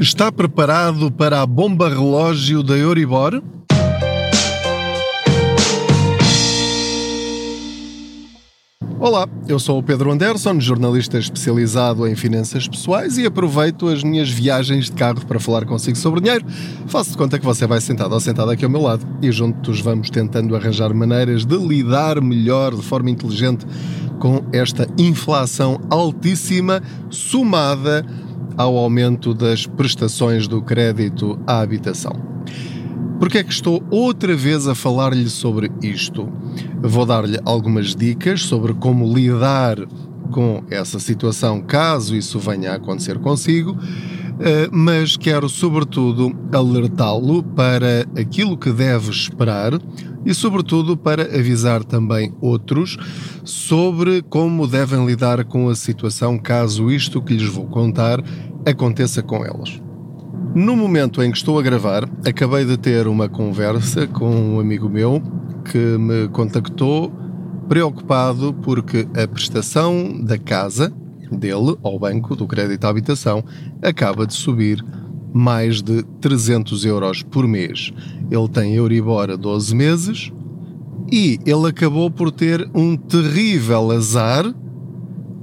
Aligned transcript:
Está 0.00 0.32
preparado 0.32 1.10
para 1.10 1.42
a 1.42 1.46
bomba 1.46 1.86
relógio 1.86 2.62
da 2.62 2.74
Euribor? 2.74 3.42
Olá, 8.98 9.28
eu 9.46 9.58
sou 9.58 9.78
o 9.78 9.82
Pedro 9.82 10.10
Anderson, 10.10 10.58
jornalista 10.58 11.18
especializado 11.18 12.06
em 12.06 12.16
finanças 12.16 12.66
pessoais 12.66 13.18
e 13.18 13.26
aproveito 13.26 13.88
as 13.88 14.02
minhas 14.02 14.30
viagens 14.30 14.86
de 14.86 14.92
carro 14.92 15.26
para 15.26 15.38
falar 15.38 15.66
consigo 15.66 15.98
sobre 15.98 16.22
dinheiro. 16.22 16.46
Faço 16.86 17.10
de 17.10 17.18
conta 17.18 17.38
que 17.38 17.44
você 17.44 17.66
vai 17.66 17.82
sentado 17.82 18.14
ou 18.14 18.20
sentado 18.20 18.50
aqui 18.50 18.64
ao 18.64 18.70
meu 18.70 18.80
lado 18.80 19.06
e 19.20 19.30
juntos 19.30 19.82
vamos 19.82 20.08
tentando 20.08 20.56
arranjar 20.56 20.94
maneiras 20.94 21.44
de 21.44 21.58
lidar 21.58 22.22
melhor, 22.22 22.74
de 22.74 22.82
forma 22.82 23.10
inteligente, 23.10 23.66
com 24.18 24.42
esta 24.50 24.88
inflação 24.96 25.78
altíssima 25.90 26.82
somada 27.10 28.06
ao 28.60 28.76
aumento 28.76 29.32
das 29.32 29.66
prestações 29.66 30.46
do 30.46 30.60
crédito 30.60 31.38
à 31.46 31.60
habitação. 31.60 32.12
Porque 33.18 33.38
é 33.38 33.42
que 33.42 33.52
estou 33.52 33.82
outra 33.90 34.36
vez 34.36 34.68
a 34.68 34.74
falar-lhe 34.74 35.30
sobre 35.30 35.70
isto? 35.82 36.28
Vou 36.82 37.06
dar-lhe 37.06 37.38
algumas 37.44 37.94
dicas 37.94 38.42
sobre 38.42 38.74
como 38.74 39.12
lidar 39.14 39.78
com 40.30 40.62
essa 40.70 40.98
situação 40.98 41.62
caso 41.62 42.14
isso 42.14 42.38
venha 42.38 42.72
a 42.72 42.74
acontecer 42.76 43.18
consigo, 43.18 43.76
eh, 44.38 44.68
mas 44.70 45.16
quero 45.16 45.48
sobretudo 45.48 46.34
alertá-lo 46.52 47.42
para 47.42 48.06
aquilo 48.14 48.56
que 48.56 48.70
deve 48.70 49.10
esperar 49.10 49.72
e, 50.24 50.34
sobretudo, 50.34 50.96
para 50.96 51.22
avisar 51.22 51.82
também 51.82 52.32
outros 52.40 52.96
sobre 53.44 54.22
como 54.22 54.66
devem 54.66 55.04
lidar 55.06 55.44
com 55.44 55.68
a 55.68 55.74
situação 55.74 56.38
caso 56.38 56.90
isto 56.90 57.22
que 57.22 57.34
lhes 57.34 57.48
vou 57.48 57.66
contar 57.66 58.22
aconteça 58.66 59.22
com 59.22 59.44
elas. 59.44 59.80
No 60.54 60.76
momento 60.76 61.22
em 61.22 61.30
que 61.30 61.36
estou 61.36 61.58
a 61.58 61.62
gravar, 61.62 62.08
acabei 62.26 62.64
de 62.64 62.76
ter 62.76 63.06
uma 63.06 63.28
conversa 63.28 64.06
com 64.06 64.28
um 64.28 64.60
amigo 64.60 64.88
meu 64.88 65.22
que 65.64 65.78
me 65.78 66.28
contactou 66.28 67.12
preocupado 67.68 68.52
porque 68.54 69.06
a 69.14 69.28
prestação 69.28 70.20
da 70.24 70.36
casa 70.36 70.92
dele 71.30 71.76
ao 71.82 71.98
banco 71.98 72.34
do 72.34 72.46
crédito 72.46 72.84
à 72.84 72.88
habitação 72.88 73.44
acaba 73.80 74.26
de 74.26 74.34
subir 74.34 74.84
mais 75.32 75.80
de 75.80 76.02
300 76.20 76.84
euros 76.84 77.22
por 77.22 77.46
mês. 77.46 77.92
Ele 78.28 78.48
tem 78.48 78.74
Euribor 78.74 79.30
a 79.30 79.36
12 79.36 79.74
meses 79.76 80.32
e 81.12 81.38
ele 81.46 81.68
acabou 81.68 82.10
por 82.10 82.32
ter 82.32 82.68
um 82.74 82.96
terrível 82.96 83.90
azar 83.92 84.44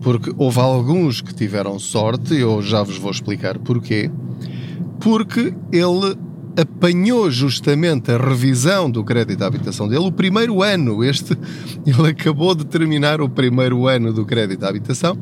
porque 0.08 0.34
houve 0.38 0.58
alguns 0.62 1.20
que 1.20 1.36
tiveram 1.36 1.78
sorte, 1.78 2.34
eu 2.34 2.62
já 2.62 2.82
vos 2.82 2.98
vou 2.98 3.12
explicar 3.12 3.60
porquê, 3.60 4.10
porque 5.02 5.54
ele 5.70 6.16
apanhou 6.58 7.30
justamente 7.30 8.10
a 8.10 8.18
revisão 8.18 8.90
do 8.90 9.04
crédito 9.04 9.42
à 9.44 9.48
habitação 9.48 9.86
dele, 9.86 10.06
o 10.06 10.12
primeiro 10.14 10.64
ano, 10.64 11.04
este, 11.04 11.38
ele 11.86 12.08
acabou 12.08 12.56
de 12.56 12.66
terminar 12.66 13.20
o 13.20 13.28
primeiro 13.28 13.86
ano 13.86 14.14
do 14.14 14.26
crédito 14.26 14.64
à 14.64 14.70
habitação 14.70 15.18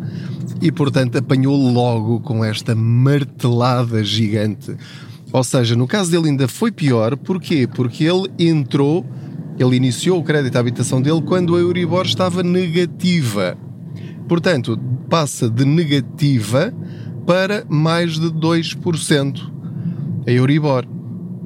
e, 0.62 0.72
portanto, 0.72 1.18
apanhou 1.18 1.56
logo 1.56 2.20
com 2.20 2.46
esta 2.46 2.76
martelada 2.76 4.04
gigante. 4.04 4.78
Ou 5.34 5.44
seja, 5.44 5.76
no 5.76 5.88
caso 5.88 6.12
dele 6.12 6.30
ainda 6.30 6.48
foi 6.48 6.72
pior, 6.72 7.18
porquê? 7.18 7.66
Porque 7.66 8.04
ele 8.04 8.30
entrou, 8.38 9.04
ele 9.58 9.78
iniciou 9.78 10.20
o 10.20 10.24
crédito 10.24 10.56
à 10.56 10.60
habitação 10.60 11.02
dele 11.02 11.24
quando 11.24 11.56
a 11.56 11.60
Euribor 11.60 12.06
estava 12.06 12.44
negativa. 12.44 13.58
Portanto, 14.28 14.80
passa 15.10 15.50
de 15.50 15.66
negativa 15.66 16.74
para 17.26 17.66
mais 17.68 18.20
de 18.20 18.28
2% 18.28 19.52
a 20.28 20.32
Euribor. 20.32 20.86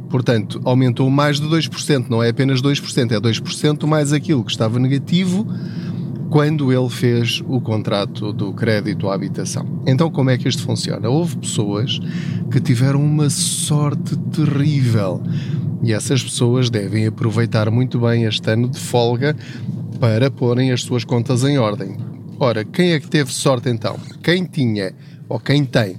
Portanto, 0.09 0.59
aumentou 0.63 1.09
mais 1.09 1.39
de 1.39 1.47
2%, 1.47 2.09
não 2.09 2.23
é 2.23 2.29
apenas 2.29 2.61
2%, 2.61 3.11
é 3.11 3.19
2% 3.19 3.87
mais 3.87 4.11
aquilo 4.11 4.43
que 4.43 4.51
estava 4.51 4.79
negativo 4.79 5.45
quando 6.29 6.71
ele 6.71 6.89
fez 6.89 7.41
o 7.47 7.59
contrato 7.59 8.31
do 8.31 8.53
crédito 8.53 9.09
à 9.09 9.15
habitação. 9.15 9.81
Então, 9.85 10.11
como 10.11 10.29
é 10.29 10.37
que 10.37 10.47
isto 10.47 10.63
funciona? 10.63 11.09
Houve 11.09 11.37
pessoas 11.37 11.99
que 12.51 12.59
tiveram 12.59 13.03
uma 13.03 13.29
sorte 13.29 14.15
terrível 14.31 15.21
e 15.83 15.93
essas 15.93 16.23
pessoas 16.23 16.69
devem 16.69 17.07
aproveitar 17.07 17.69
muito 17.71 17.99
bem 17.99 18.25
este 18.25 18.51
ano 18.51 18.67
de 18.67 18.79
folga 18.79 19.35
para 19.99 20.29
porem 20.29 20.71
as 20.71 20.81
suas 20.81 21.03
contas 21.03 21.43
em 21.43 21.57
ordem. 21.57 22.08
Ora, 22.41 22.63
quem 22.63 22.93
é 22.93 22.99
que 23.01 23.09
teve 23.09 23.33
sorte 23.33 23.69
então? 23.69 23.99
Quem 24.23 24.45
tinha 24.45 24.93
ou 25.27 25.39
quem 25.41 25.65
tem 25.65 25.97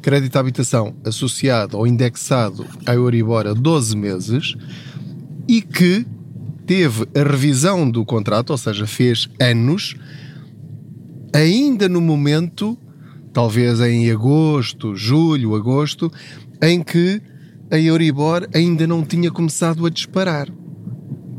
crédito 0.00 0.36
à 0.36 0.40
habitação 0.40 0.94
associado 1.04 1.76
ou 1.76 1.86
indexado 1.86 2.64
à 2.86 2.94
Euribor 2.94 3.48
a 3.48 3.52
12 3.52 3.96
meses 3.96 4.54
e 5.48 5.60
que 5.60 6.06
teve 6.66 7.04
a 7.16 7.24
revisão 7.24 7.90
do 7.90 8.04
contrato, 8.04 8.50
ou 8.50 8.58
seja, 8.58 8.86
fez 8.86 9.28
anos, 9.40 9.96
ainda 11.32 11.88
no 11.88 12.00
momento, 12.00 12.78
talvez 13.32 13.80
em 13.80 14.08
agosto, 14.08 14.94
julho, 14.94 15.56
agosto, 15.56 16.12
em 16.62 16.80
que 16.80 17.20
a 17.72 17.78
Euribor 17.78 18.48
ainda 18.54 18.86
não 18.86 19.04
tinha 19.04 19.32
começado 19.32 19.84
a 19.84 19.90
disparar. 19.90 20.48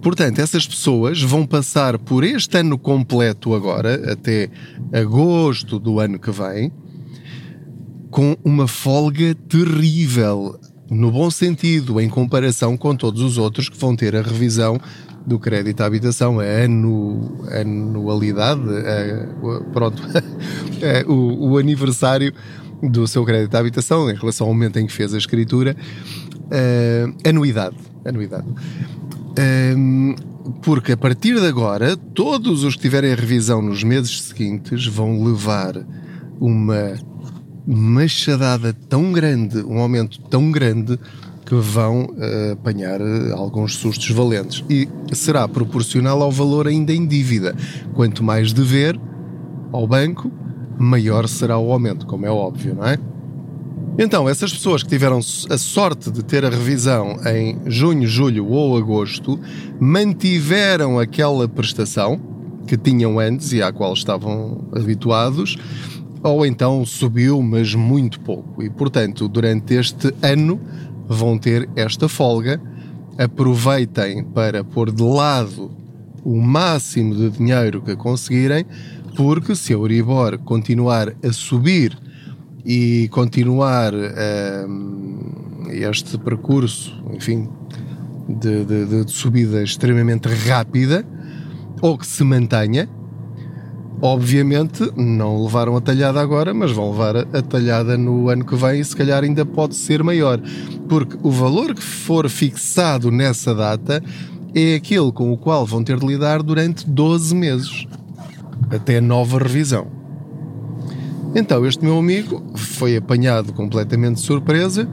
Portanto, 0.04 0.40
essas 0.40 0.68
pessoas 0.68 1.22
vão 1.22 1.46
passar 1.46 1.98
por 1.98 2.26
este 2.26 2.58
ano 2.58 2.78
completo 2.78 3.56
agora, 3.56 4.12
até 4.12 4.50
agosto 4.92 5.80
do 5.80 5.98
ano 5.98 6.20
que 6.20 6.30
vem, 6.30 6.74
com 8.12 8.36
uma 8.44 8.68
folga 8.68 9.34
terrível, 9.34 10.60
no 10.92 11.10
bom 11.10 11.32
sentido, 11.32 12.02
em 12.02 12.10
comparação 12.10 12.76
com 12.76 12.94
todos 12.96 13.22
os 13.22 13.38
outros 13.38 13.70
que 13.70 13.78
vão 13.78 13.96
ter 13.96 14.14
a 14.14 14.22
revisão 14.22 14.78
do 15.26 15.40
crédito 15.40 15.80
à 15.80 15.86
habitação, 15.86 16.38
a 16.38 16.44
anu, 16.44 17.46
anualidade, 17.50 18.62
a, 18.62 19.72
pronto, 19.72 20.04
a, 20.14 21.10
o, 21.10 21.52
o, 21.52 21.58
aniversário 21.58 22.34
do 22.84 23.08
seu 23.08 23.24
crédito 23.24 23.56
à 23.56 23.60
habitação 23.60 24.10
em 24.10 24.16
relação 24.16 24.48
ao 24.48 24.54
momento 24.54 24.78
em 24.80 24.86
que 24.86 24.92
fez 24.92 25.14
a 25.14 25.18
escritura, 25.18 25.78
anuidade, 27.26 27.78
anuidade. 28.06 28.48
Um, 29.38 30.16
porque 30.62 30.92
a 30.92 30.98
partir 30.98 31.40
de 31.40 31.48
agora, 31.48 31.98
todos 31.98 32.64
os 32.64 32.76
que 32.76 32.82
tiverem 32.82 33.12
a 33.12 33.16
revisão 33.16 33.62
nos 33.62 33.84
meses 33.84 34.22
seguintes 34.22 34.86
vão 34.86 35.24
levar 35.24 35.76
uma 36.40 36.94
machadada 37.66 38.74
tão 38.90 39.12
grande, 39.12 39.60
um 39.64 39.80
aumento 39.80 40.20
tão 40.22 40.52
grande, 40.52 41.00
que 41.46 41.56
vão 41.56 42.06
uh, 42.06 42.54
apanhar 42.54 43.02
uh, 43.02 43.36
alguns 43.36 43.76
sustos 43.76 44.10
valentes. 44.12 44.64
E 44.70 44.88
será 45.14 45.48
proporcional 45.48 46.22
ao 46.22 46.32
valor 46.32 46.68
ainda 46.68 46.94
em 46.94 47.06
dívida. 47.06 47.56
Quanto 47.94 48.24
mais 48.24 48.54
dever 48.54 49.00
ao 49.72 49.88
banco, 49.88 50.32
maior 50.78 51.28
será 51.28 51.58
o 51.58 51.72
aumento, 51.72 52.06
como 52.06 52.26
é 52.26 52.32
óbvio, 52.32 52.76
não 52.76 52.86
é? 52.86 52.98
Então, 53.98 54.28
essas 54.28 54.52
pessoas 54.52 54.82
que 54.82 54.90
tiveram 54.90 55.20
a 55.20 55.58
sorte 55.58 56.10
de 56.10 56.24
ter 56.24 56.44
a 56.44 56.50
revisão 56.50 57.16
em 57.28 57.60
junho, 57.68 58.08
julho 58.08 58.48
ou 58.48 58.76
agosto, 58.76 59.40
mantiveram 59.80 60.98
aquela 60.98 61.48
prestação 61.48 62.20
que 62.66 62.76
tinham 62.76 63.20
antes 63.20 63.54
e 63.54 63.62
à 63.62 63.72
qual 63.72 63.94
estavam 63.94 64.68
habituados, 64.76 65.58
ou 66.24 66.44
então 66.44 66.84
subiu, 66.86 67.40
mas 67.44 67.76
muito 67.76 68.20
pouco. 68.22 68.64
E, 68.64 68.70
portanto, 68.70 69.28
durante 69.28 69.76
este 69.76 70.12
ano 70.24 70.60
vão 71.08 71.38
ter 71.38 71.70
esta 71.76 72.10
folga. 72.10 72.60
Aproveitem 73.16 74.24
para 74.24 74.64
pôr 74.64 74.92
de 74.92 75.04
lado 75.04 75.70
o 76.24 76.42
máximo 76.42 77.14
de 77.14 77.30
dinheiro 77.30 77.80
que 77.82 77.96
conseguirem, 77.96 78.66
porque 79.16 79.56
se 79.56 79.72
a 79.72 79.76
Euribor 79.76 80.40
continuar 80.40 81.14
a 81.24 81.32
subir 81.32 81.96
e 82.66 83.08
continuar 83.10 83.94
uh, 83.94 85.70
este 85.70 86.18
percurso, 86.18 87.04
enfim, 87.12 87.50
de, 88.28 88.64
de, 88.64 88.86
de, 88.86 89.12
subida 89.12 89.62
extremamente 89.62 90.28
rápida, 90.28 91.06
ou 91.82 91.98
que 91.98 92.08
se 92.08 92.24
mantenha, 92.24 92.88
obviamente 94.02 94.92
não 94.96 95.44
levaram 95.44 95.76
a 95.76 95.82
talhada 95.82 96.22
agora, 96.22 96.54
mas 96.54 96.72
vão 96.72 96.92
levar 96.92 97.18
a 97.18 97.42
talhada 97.42 97.98
no 97.98 98.30
ano 98.30 98.46
que 98.46 98.56
vem 98.56 98.80
e 98.80 98.86
se 98.86 98.96
calhar 98.96 99.24
ainda 99.24 99.46
pode 99.46 99.76
ser 99.76 100.02
maior, 100.04 100.40
porque 100.88 101.18
o 101.22 101.32
valor 101.32 101.76
que 101.76 101.84
for 101.84 102.30
fixado 102.30 103.12
nessa 103.12 103.54
data 103.54 104.02
é 104.56 104.76
aquele 104.76 105.12
com 105.12 105.32
o 105.32 105.38
qual 105.38 105.66
vão 105.66 105.84
ter 105.84 106.00
de 106.00 106.06
lidar 106.06 106.42
durante 106.44 106.88
12 106.90 107.36
meses, 107.36 107.88
até 108.70 109.02
nova 109.02 109.40
revisão. 109.40 110.03
Então, 111.36 111.66
este 111.66 111.84
meu 111.84 111.98
amigo 111.98 112.44
foi 112.56 112.96
apanhado 112.96 113.54
completamente 113.54 114.16
de 114.16 114.22
surpresa, 114.22 114.88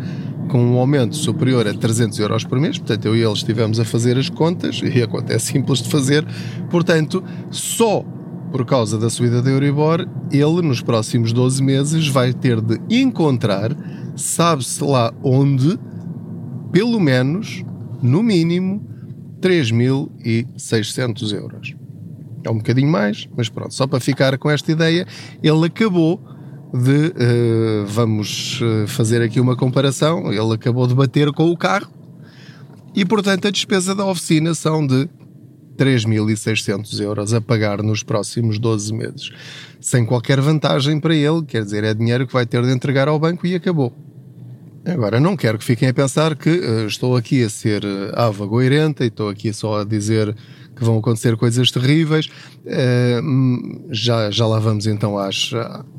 com 0.49 0.59
um 0.59 0.79
aumento 0.79 1.15
superior 1.15 1.67
a 1.69 1.75
300 1.75 2.19
euros 2.19 2.45
por 2.45 2.59
mês. 2.59 2.79
Portanto, 2.79 3.05
eu 3.07 3.15
e 3.15 3.23
ele 3.23 3.33
estivemos 3.33 3.79
a 3.79 3.85
fazer 3.85 4.19
as 4.19 4.29
contas, 4.29 4.81
e 4.83 5.03
a 5.03 5.07
conta 5.07 5.35
é 5.35 5.39
simples 5.39 5.81
de 5.81 5.91
fazer. 5.91 6.27
Portanto, 6.71 7.23
só 7.51 8.05
por 8.51 8.65
causa 8.65 8.99
da 8.99 9.09
subida 9.09 9.41
da 9.41 9.51
Euribor, 9.51 10.09
ele, 10.33 10.63
nos 10.63 10.83
próximos 10.83 11.33
12 11.33 11.63
meses, 11.63 12.09
vai 12.09 12.33
ter 12.33 12.61
de 12.61 12.81
encontrar 12.91 13.77
sabe-se 14.17 14.83
lá 14.85 15.13
onde, 15.23 15.79
pelo 16.73 16.99
menos, 17.01 17.65
no 18.03 18.23
mínimo, 18.23 18.87
3.600 19.41 21.33
euros. 21.33 21.75
É 22.45 22.51
um 22.51 22.57
bocadinho 22.57 22.91
mais, 22.91 23.29
mas 23.37 23.49
pronto, 23.49 23.73
só 23.75 23.87
para 23.87 24.01
ficar 24.01 24.37
com 24.39 24.51
esta 24.51 24.73
ideia, 24.73 25.07
ele 25.43 25.67
acabou 25.67 26.21
de, 26.73 27.07
uh, 27.09 27.87
vamos 27.87 28.61
eh, 28.63 28.87
fazer 28.87 29.21
aqui 29.23 29.41
uma 29.41 29.57
comparação, 29.57 30.33
ele 30.33 30.55
acabou 30.55 30.87
de 30.87 30.95
bater 30.95 31.33
com 31.33 31.51
o 31.51 31.57
carro 31.57 31.91
e, 32.95 33.05
portanto, 33.05 33.49
a 33.49 33.51
despesa 33.51 33.95
da 33.95 34.05
oficina 34.05 34.55
são 34.55 34.87
de 34.87 35.09
3.600 35.77 37.01
euros 37.01 37.33
a 37.33 37.41
pagar 37.41 37.83
nos 37.83 38.03
próximos 38.03 38.59
12 38.59 38.93
meses. 38.93 39.31
Sem 39.81 40.05
qualquer 40.05 40.41
vantagem 40.41 41.01
para 41.01 41.15
ele, 41.15 41.43
quer 41.43 41.65
dizer, 41.65 41.85
é 41.85 41.95
dinheiro 41.95 42.27
que 42.27 42.33
vai 42.33 42.45
ter 42.47 42.63
de 42.63 42.71
entregar 42.71 43.09
ao 43.09 43.19
banco 43.19 43.47
e 43.47 43.55
acabou. 43.55 43.93
Agora, 44.85 45.21
não 45.21 45.37
quero 45.37 45.59
que 45.59 45.65
fiquem 45.65 45.89
a 45.89 45.95
pensar 45.95 46.37
que 46.37 46.51
uh, 46.51 46.87
estou 46.87 47.17
aqui 47.17 47.43
a 47.43 47.51
ser 47.51 47.85
uh, 47.85 48.13
ava 48.15 48.47
goirenta 48.47 49.05
e 49.05 49.09
estou 49.09 49.29
aqui 49.29 49.53
só 49.53 49.81
a 49.81 49.85
dizer 49.85 50.35
vão 50.85 50.99
acontecer 50.99 51.37
coisas 51.37 51.71
terríveis. 51.71 52.27
Uh, 52.65 53.88
já, 53.91 54.31
já 54.31 54.47
lá 54.47 54.59
vamos 54.59 54.87
então 54.87 55.19
às 55.19 55.50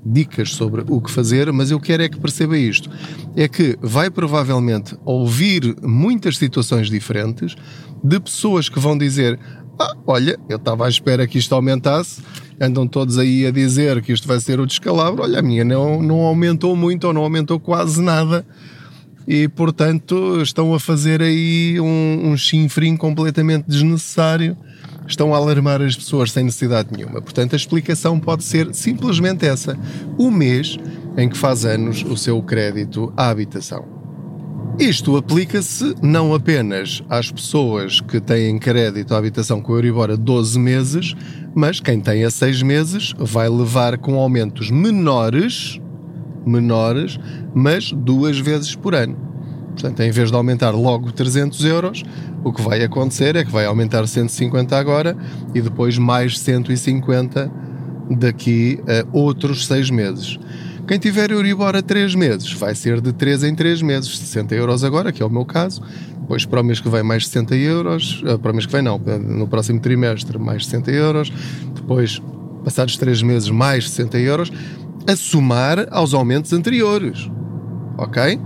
dicas 0.06 0.52
sobre 0.52 0.84
o 0.88 1.02
que 1.02 1.12
fazer, 1.12 1.52
mas 1.52 1.72
eu 1.72 1.80
quero 1.80 2.04
é 2.04 2.10
que 2.10 2.20
perceba 2.20 2.58
isto. 2.58 2.90
É 3.36 3.48
que 3.48 3.78
vai 3.82 4.10
provavelmente 4.10 4.96
ouvir 5.06 5.76
muitas 5.82 6.38
situações 6.38 6.90
diferentes 6.90 7.56
de 8.04 8.20
pessoas 8.20 8.68
que 8.68 8.80
vão 8.80 8.98
dizer 8.98 9.40
ah, 9.80 9.96
olha, 10.06 10.40
eu 10.48 10.58
estava 10.58 10.86
à 10.86 10.90
espera 10.90 11.26
que 11.26 11.40
isto 11.40 11.56
aumentasse, 11.56 12.22
andam 12.60 12.88
todos 12.88 13.18
aí 13.18 13.48
a 13.48 13.52
dizer 13.52 14.00
que 14.04 14.14
isto 14.14 14.28
vai 14.28 14.40
ser 14.40 14.60
o 14.60 14.68
descalabro, 14.68 15.24
olha, 15.24 15.40
a 15.40 15.42
minha 15.42 15.66
não, 15.66 16.02
não 16.04 16.22
aumentou 16.22 16.76
muito 16.76 17.08
ou 17.08 17.14
não 17.14 17.24
aumentou 17.24 17.60
quase 17.60 18.00
nada 18.00 18.46
e 19.28 19.48
portanto 19.48 20.42
estão 20.42 20.74
a 20.74 20.80
fazer 20.80 21.22
aí 21.22 21.80
um, 21.80 22.32
um 22.32 22.38
chinfrim 22.38 22.96
completamente 22.98 23.66
desnecessário 23.68 24.58
estão 25.08 25.34
a 25.34 25.38
alarmar 25.38 25.82
as 25.82 25.96
pessoas 25.96 26.32
sem 26.32 26.44
necessidade 26.44 26.90
nenhuma. 26.92 27.22
Portanto, 27.22 27.54
a 27.54 27.56
explicação 27.56 28.20
pode 28.20 28.44
ser 28.44 28.74
simplesmente 28.74 29.46
essa: 29.46 29.78
o 30.18 30.32
mês 30.32 30.78
em 31.18 31.30
que 31.30 31.38
faz 31.38 31.66
anos 31.66 32.04
o 32.04 32.16
seu 32.16 32.42
crédito 32.42 33.12
à 33.16 33.30
habitação. 33.30 34.02
Isto 34.80 35.18
aplica-se 35.18 35.96
não 36.02 36.34
apenas 36.34 37.04
às 37.10 37.30
pessoas 37.30 38.00
que 38.00 38.20
têm 38.20 38.58
crédito 38.58 39.14
à 39.14 39.18
habitação 39.18 39.62
com 39.62 39.74
Euribor 39.74 40.10
a 40.10 40.16
12 40.16 40.58
meses, 40.58 41.14
mas 41.54 41.80
quem 41.80 42.00
tem 42.00 42.24
a 42.24 42.32
6 42.32 42.64
meses 42.64 43.14
vai 43.18 43.50
levar 43.50 43.98
com 43.98 44.16
aumentos 44.16 44.72
menores, 44.72 45.80
menores, 46.46 47.20
mas 47.54 47.92
duas 47.92 48.40
vezes 48.40 48.76
por 48.76 48.96
ano. 48.96 49.18
Portanto, 49.74 50.02
em 50.02 50.12
vez 50.12 50.30
de 50.30 50.36
aumentar 50.36 50.72
logo 50.72 51.12
300 51.12 51.64
euros, 51.66 52.04
o 52.44 52.52
que 52.52 52.62
vai 52.62 52.84
acontecer 52.84 53.36
é 53.36 53.44
que 53.44 53.52
vai 53.52 53.66
aumentar 53.66 54.06
150 54.06 54.78
agora 54.78 55.16
e 55.56 55.62
depois 55.62 55.98
mais 55.98 56.40
150 56.40 57.52
daqui 58.10 58.80
a 58.88 59.06
outros 59.16 59.66
6 59.68 59.90
meses. 59.90 60.40
Quem 60.88 61.00
tiver 61.00 61.32
Euribor 61.32 61.76
a 61.76 61.82
3 61.82 62.16
meses 62.16 62.52
vai 62.54 62.76
ser 62.76 63.00
de 63.00 63.14
3 63.14 63.46
em 63.46 63.56
3 63.56 63.82
meses, 63.82 64.18
60 64.18 64.56
euros 64.56 64.84
agora, 64.84 65.12
que 65.12 65.24
é 65.24 65.26
o 65.26 65.30
meu 65.30 65.46
caso. 65.46 65.82
Depois 66.20 66.46
para 66.46 66.62
o 66.62 66.64
mês 66.64 66.80
que 66.80 66.90
vem 66.90 67.04
mais 67.04 67.28
60 67.28 67.56
euros, 67.56 68.24
eh, 68.26 68.38
para 68.38 68.52
o 68.52 68.54
mês 68.54 68.66
que 68.66 68.72
vem 68.72 68.82
não, 68.82 68.98
no 68.98 69.48
próximo 69.48 69.80
trimestre 69.80 70.38
mais 70.38 70.66
60 70.66 70.92
euros. 70.92 71.32
Depois, 71.76 72.22
passados 72.64 72.98
3 72.98 73.22
meses, 73.22 73.50
mais 73.50 73.90
60 73.90 74.20
euros, 74.20 74.52
a 75.08 75.16
somar 75.16 75.88
aos 75.92 76.14
aumentos 76.14 76.54
anteriores. 76.54 77.30
Ok? 77.98 78.40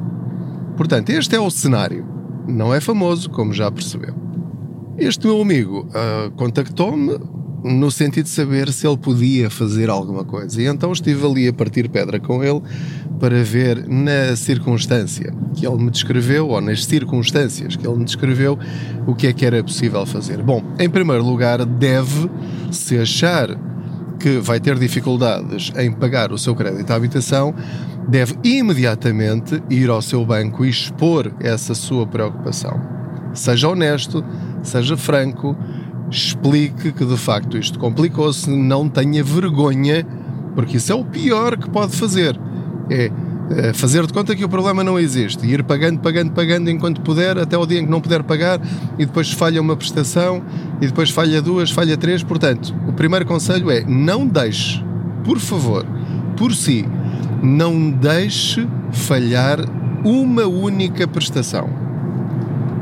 Portanto, 0.76 1.10
este 1.10 1.36
é 1.36 1.40
o 1.40 1.50
cenário. 1.50 2.06
Não 2.48 2.74
é 2.74 2.80
famoso, 2.80 3.30
como 3.30 3.54
já 3.54 3.72
percebeu. 3.72 4.14
Este 4.98 5.26
meu 5.28 5.42
amigo 5.42 5.88
uh, 5.90 6.32
contactou-me 6.32 7.18
no 7.66 7.90
sentido 7.90 8.26
de 8.26 8.30
saber 8.30 8.72
se 8.72 8.86
ele 8.86 8.98
podia 8.98 9.50
fazer 9.50 9.90
alguma 9.90 10.24
coisa. 10.24 10.62
E 10.62 10.66
então 10.66 10.92
estive 10.92 11.26
ali 11.26 11.48
a 11.48 11.54
partir 11.54 11.90
pedra 11.90 12.20
com 12.20 12.44
ele 12.44 12.62
para 13.20 13.44
ver 13.44 13.88
na 13.88 14.36
circunstância 14.36 15.34
que 15.56 15.66
ele 15.66 15.84
me 15.84 15.90
descreveu, 15.90 16.50
ou 16.50 16.62
nas 16.62 16.86
circunstâncias 16.86 17.76
que 17.76 17.88
ele 17.88 17.98
me 17.98 18.06
descreveu, 18.06 18.60
o 19.08 19.16
que 19.16 19.28
é 19.28 19.34
que 19.34 19.46
era 19.46 19.64
possível 19.64 20.06
fazer. 20.06 20.44
Bom, 20.44 20.62
em 20.78 20.90
primeiro 20.90 21.24
lugar, 21.24 21.66
deve, 21.66 22.30
se 22.72 22.98
achar 22.98 23.50
que 24.20 24.40
vai 24.40 24.60
ter 24.60 24.78
dificuldades 24.78 25.72
em 25.78 25.92
pagar 25.92 26.32
o 26.32 26.38
seu 26.38 26.56
crédito 26.56 26.92
à 26.92 26.96
habitação, 26.96 27.54
deve 28.08 28.36
imediatamente 28.44 29.62
ir 29.70 29.90
ao 29.90 30.02
seu 30.02 30.26
banco 30.26 30.66
e 30.66 30.70
expor 30.70 31.32
essa 31.40 31.74
sua 31.74 32.06
preocupação. 32.06 32.80
Seja 33.34 33.68
honesto, 33.68 34.24
seja 34.64 34.96
franco, 34.96 35.56
explique 36.10 36.92
que 36.92 37.06
de 37.06 37.18
facto 37.18 37.58
isto 37.58 37.78
complicou-se, 37.80 38.50
não 38.50 38.88
tenha 38.88 39.24
vergonha, 39.24 40.06
porque 40.54 40.78
isso 40.78 40.92
é 40.92 40.96
o 40.96 41.04
pior 41.04 41.58
que 41.58 41.70
pode 41.70 41.96
fazer. 41.96 42.40
É, 42.90 43.12
fazer 43.74 44.06
de 44.06 44.14
conta 44.14 44.36
que 44.36 44.44
o 44.44 44.50
problema 44.50 44.84
não 44.84 45.00
existe, 45.00 45.46
ir 45.46 45.64
pagando, 45.64 46.00
pagando, 46.00 46.32
pagando 46.32 46.70
enquanto 46.70 47.02
puder, 47.02 47.38
até 47.38 47.58
o 47.58 47.66
dia 47.66 47.80
em 47.80 47.86
que 47.86 47.92
não 47.92 48.02
puder 48.02 48.24
pagar, 48.24 48.60
e 48.98 49.06
depois 49.06 49.32
falha 49.32 49.62
uma 49.62 49.76
prestação, 49.76 50.44
e 50.82 50.88
depois 50.88 51.10
falha 51.10 51.42
duas, 51.42 51.70
falha 51.72 51.96
três. 51.96 52.24
Portanto, 52.24 52.76
o 52.88 52.94
primeiro 52.94 53.26
conselho 53.26 53.70
é 53.70 53.84
não 53.86 54.26
deixe, 54.26 54.84
por 55.24 55.40
favor, 55.40 55.86
por 56.36 56.54
si, 56.54 56.86
não 57.44 57.92
deixe 57.92 58.68
falhar 58.92 59.60
uma 60.04 60.46
única 60.46 61.08
prestação 61.08 61.86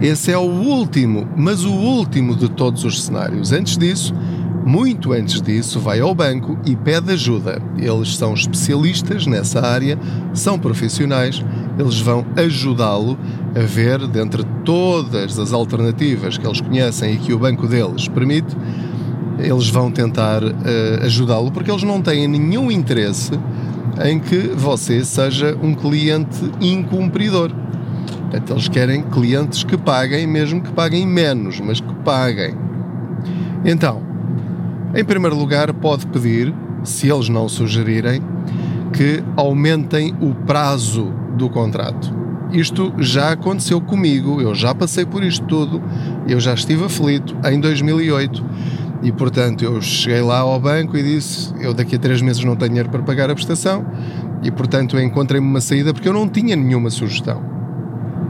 esse 0.04 0.33
é 0.33 0.38
o 0.38 0.42
último, 0.42 1.25
mas 1.33 1.63
o 1.63 1.71
último 1.71 2.36
de 2.36 2.50
todos 2.50 2.83
os 2.83 3.04
cenários. 3.04 3.54
Antes 3.54 3.77
disso, 3.77 4.13
muito 4.65 5.12
antes 5.12 5.42
disso, 5.42 5.80
vai 5.80 6.00
ao 6.00 6.15
banco 6.15 6.57
e 6.65 6.75
pede 6.75 7.12
ajuda. 7.12 7.62
Eles 7.77 8.15
são 8.15 8.33
especialistas 8.33 9.27
nessa 9.27 9.65
área, 9.65 9.98
são 10.33 10.57
profissionais, 10.57 11.44
eles 11.77 12.00
vão 12.00 12.25
ajudá-lo 12.36 13.18
a 13.56 13.60
ver, 13.60 14.07
dentre 14.07 14.44
todas 14.63 15.38
as 15.38 15.54
alternativas 15.54 16.38
que 16.38 16.48
eles 16.48 16.62
conhecem 16.62 17.13
e 17.13 17.18
que 17.18 17.33
o 17.33 17.39
banco 17.39 17.68
deles 17.68 18.07
permite, 18.07 18.56
eles 19.39 19.69
vão 19.69 19.92
tentar 19.92 20.44
uh, 20.44 20.51
ajudá-lo 21.04 21.51
porque 21.51 21.69
eles 21.69 21.83
não 21.83 22.01
têm 22.01 22.27
nenhum 22.27 22.71
interesse 22.71 23.31
em 24.04 24.19
que 24.19 24.38
você 24.56 25.04
seja 25.04 25.57
um 25.62 25.74
cliente 25.74 26.39
incumpridor. 26.62 27.51
Portanto, 28.30 28.54
eles 28.54 28.68
querem 28.68 29.04
clientes 29.04 29.64
que 29.64 29.78
paguem, 29.78 30.26
mesmo 30.26 30.61
que 30.61 30.71
paguem 30.71 31.06
menos, 31.06 31.59
mas 31.59 31.80
que 31.80 31.94
paguem. 32.04 32.56
Então, 33.64 34.12
em 34.94 35.04
primeiro 35.04 35.35
lugar, 35.35 35.73
pode 35.73 36.06
pedir, 36.07 36.54
se 36.83 37.09
eles 37.09 37.30
não 37.30 37.50
sugerirem, 37.50 38.21
que 38.94 39.23
aumentem 39.35 40.16
o 40.21 40.33
prazo 40.33 41.12
do 41.35 41.50
contrato. 41.50 42.14
Isto 42.52 42.94
já 43.00 43.31
aconteceu 43.31 43.81
comigo, 43.81 44.40
eu 44.40 44.54
já 44.54 44.76
passei 44.76 45.06
por 45.06 45.23
isto 45.23 45.45
tudo, 45.47 45.81
eu 46.28 46.40
já 46.40 46.54
estive 46.54 46.85
aflito 46.85 47.35
em 47.45 47.59
2008 47.59 48.45
e, 49.02 49.12
portanto, 49.12 49.66
eu 49.66 49.81
cheguei 49.81 50.21
lá 50.21 50.40
ao 50.40 50.59
banco 50.59 50.95
e 50.95 51.02
disse: 51.02 51.52
Eu 51.59 51.73
daqui 51.73 51.95
a 51.95 52.00
três 52.00 52.21
meses 52.21 52.44
não 52.44 52.56
tenho 52.56 52.69
dinheiro 52.69 52.90
para 52.90 53.02
pagar 53.02 53.30
a 53.31 53.33
prestação 53.33 53.83
e, 54.44 54.52
portanto, 54.52 55.00
encontrei-me 55.00 55.47
uma 55.47 55.59
saída 55.59 55.94
porque 55.94 56.07
eu 56.07 56.14
não 56.14 56.30
tinha 56.30 56.56
nenhuma 56.56 56.92
sugestão. 56.92 57.54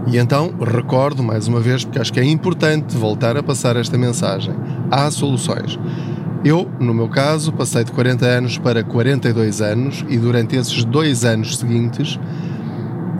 E 0.07 0.17
então 0.17 0.53
recordo 0.59 1.21
mais 1.23 1.47
uma 1.47 1.59
vez, 1.59 1.83
porque 1.83 1.99
acho 1.99 2.11
que 2.11 2.19
é 2.19 2.25
importante 2.25 2.95
voltar 2.95 3.37
a 3.37 3.43
passar 3.43 3.75
esta 3.75 3.97
mensagem. 3.97 4.53
Há 4.89 5.09
soluções. 5.11 5.77
Eu, 6.45 6.69
no 6.77 6.93
meu 6.93 7.07
caso, 7.07 7.53
passei 7.53 7.85
de 7.85 7.91
40 7.93 8.25
anos 8.25 8.57
para 8.57 8.83
42 8.83 9.61
anos 9.61 10.05
e 10.09 10.17
durante 10.17 10.57
esses 10.57 10.83
dois 10.83 11.23
anos 11.23 11.57
seguintes 11.57 12.19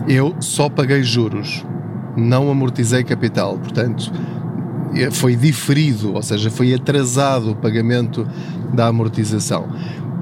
eu 0.06 0.34
só 0.40 0.68
paguei 0.68 1.02
juros, 1.02 1.64
não 2.14 2.50
amortizei 2.50 3.02
capital. 3.02 3.56
Portanto, 3.56 4.12
foi 5.12 5.34
diferido, 5.34 6.12
ou 6.14 6.22
seja, 6.22 6.50
foi 6.50 6.74
atrasado 6.74 7.52
o 7.52 7.56
pagamento 7.56 8.28
da 8.74 8.88
amortização. 8.88 9.68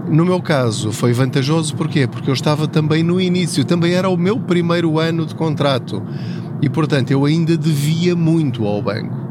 No 0.09 0.25
meu 0.25 0.41
caso, 0.41 0.93
foi 0.93 1.13
vantajoso 1.13 1.75
porquê? 1.75 2.07
Porque 2.07 2.31
eu 2.31 2.35
estava 2.35 2.69
também 2.69 3.03
no 3.03 3.21
início, 3.21 3.65
também 3.65 3.95
era 3.95 4.09
o 4.09 4.17
meu 4.17 4.39
primeiro 4.39 5.01
ano 5.01 5.27
de 5.27 5.35
contrato. 5.35 6.01
E 6.61 6.69
portanto 6.69 7.11
eu 7.11 7.25
ainda 7.25 7.57
devia 7.57 8.15
muito 8.15 8.65
ao 8.65 8.81
banco. 8.81 9.22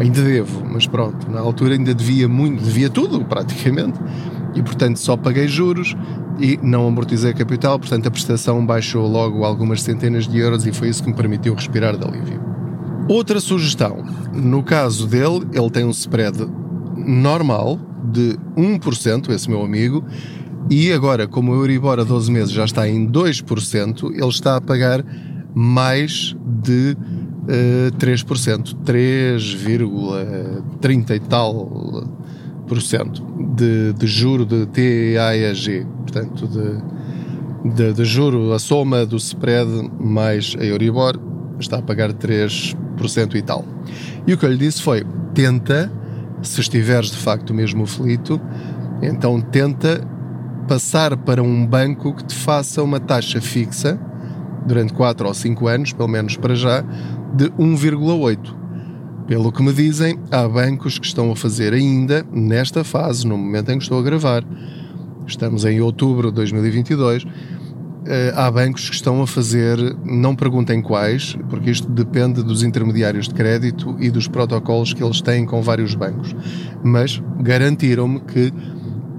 Ainda 0.00 0.22
devo, 0.22 0.64
mas 0.64 0.86
pronto, 0.86 1.30
na 1.30 1.40
altura 1.40 1.74
ainda 1.74 1.94
devia 1.94 2.26
muito, 2.26 2.64
devia 2.64 2.88
tudo 2.88 3.22
praticamente. 3.22 4.00
E 4.54 4.62
portanto 4.62 4.98
só 4.98 5.14
paguei 5.14 5.46
juros 5.46 5.94
e 6.40 6.58
não 6.62 6.88
amortizei 6.88 7.34
capital, 7.34 7.78
portanto 7.78 8.06
a 8.06 8.10
prestação 8.10 8.64
baixou 8.64 9.06
logo 9.06 9.44
algumas 9.44 9.82
centenas 9.82 10.26
de 10.26 10.38
euros 10.38 10.66
e 10.66 10.72
foi 10.72 10.88
isso 10.88 11.02
que 11.02 11.10
me 11.10 11.14
permitiu 11.14 11.54
respirar 11.54 11.98
de 11.98 12.04
alívio. 12.06 12.40
Outra 13.08 13.40
sugestão, 13.40 14.02
no 14.32 14.62
caso 14.62 15.06
dele, 15.06 15.46
ele 15.52 15.70
tem 15.70 15.84
um 15.84 15.90
spread 15.90 16.48
normal 16.96 17.78
de 18.10 18.38
1%, 18.56 19.28
esse 19.28 19.50
meu 19.50 19.62
amigo, 19.62 20.02
E 20.70 20.92
agora, 20.92 21.26
como 21.26 21.50
o 21.50 21.54
Euribor 21.56 21.98
a 21.98 22.04
12 22.04 22.30
meses 22.30 22.52
já 22.52 22.64
está 22.64 22.88
em 22.88 23.04
2%, 23.04 24.12
ele 24.12 24.28
está 24.28 24.56
a 24.56 24.60
pagar 24.60 25.04
mais 25.52 26.36
de 26.46 26.96
uh, 27.44 27.90
3%, 27.96 28.74
3,30 28.84 31.10
e 31.10 31.20
tal 31.20 32.08
por 32.66 32.80
cento 32.80 33.22
de, 33.56 33.92
de 33.94 34.06
juro 34.06 34.46
de 34.46 34.64
TAEG, 34.66 35.84
portanto, 36.02 36.46
de, 36.46 36.80
de, 37.74 37.92
de 37.92 38.04
juro, 38.04 38.52
a 38.52 38.60
soma 38.60 39.04
do 39.04 39.16
spread 39.16 39.90
mais 39.98 40.54
a 40.58 40.64
Euribor 40.64 41.18
está 41.58 41.78
a 41.78 41.82
pagar 41.82 42.12
3% 42.12 43.34
e 43.34 43.42
tal. 43.42 43.64
E 44.24 44.32
o 44.32 44.38
que 44.38 44.46
eu 44.46 44.50
lhe 44.50 44.56
disse 44.56 44.80
foi: 44.82 45.04
tenta, 45.34 45.90
se 46.42 46.60
estiveres 46.60 47.10
de 47.10 47.16
facto 47.16 47.52
mesmo 47.52 47.82
aflito, 47.84 48.40
então 49.02 49.40
tenta 49.40 50.06
passar 50.68 51.16
para 51.16 51.42
um 51.42 51.66
banco 51.66 52.14
que 52.14 52.24
te 52.24 52.36
faça 52.36 52.80
uma 52.82 53.00
taxa 53.00 53.40
fixa 53.40 53.98
durante 54.64 54.92
4 54.92 55.26
ou 55.26 55.34
5 55.34 55.66
anos, 55.66 55.92
pelo 55.92 56.08
menos 56.08 56.36
para 56.36 56.54
já, 56.54 56.84
de 57.34 57.50
1,8. 57.50 58.56
Pelo 59.26 59.52
que 59.52 59.62
me 59.62 59.72
dizem, 59.72 60.18
há 60.30 60.46
bancos 60.48 60.98
que 60.98 61.06
estão 61.06 61.30
a 61.30 61.36
fazer 61.36 61.72
ainda, 61.72 62.26
nesta 62.32 62.82
fase, 62.82 63.26
no 63.26 63.38
momento 63.38 63.70
em 63.70 63.78
que 63.78 63.84
estou 63.84 63.98
a 63.98 64.02
gravar, 64.02 64.44
estamos 65.26 65.64
em 65.64 65.80
outubro 65.80 66.30
de 66.30 66.34
2022, 66.34 67.24
eh, 68.06 68.32
há 68.34 68.50
bancos 68.50 68.88
que 68.88 68.94
estão 68.94 69.22
a 69.22 69.26
fazer, 69.26 69.78
não 70.04 70.34
perguntem 70.34 70.80
quais, 70.80 71.36
porque 71.48 71.70
isto 71.70 71.88
depende 71.88 72.42
dos 72.42 72.62
intermediários 72.62 73.28
de 73.28 73.34
crédito 73.34 73.94
e 74.00 74.10
dos 74.10 74.26
protocolos 74.26 74.92
que 74.92 75.04
eles 75.04 75.20
têm 75.20 75.44
com 75.44 75.62
vários 75.62 75.94
bancos, 75.94 76.34
mas 76.82 77.22
garantiram-me 77.38 78.20
que 78.20 78.52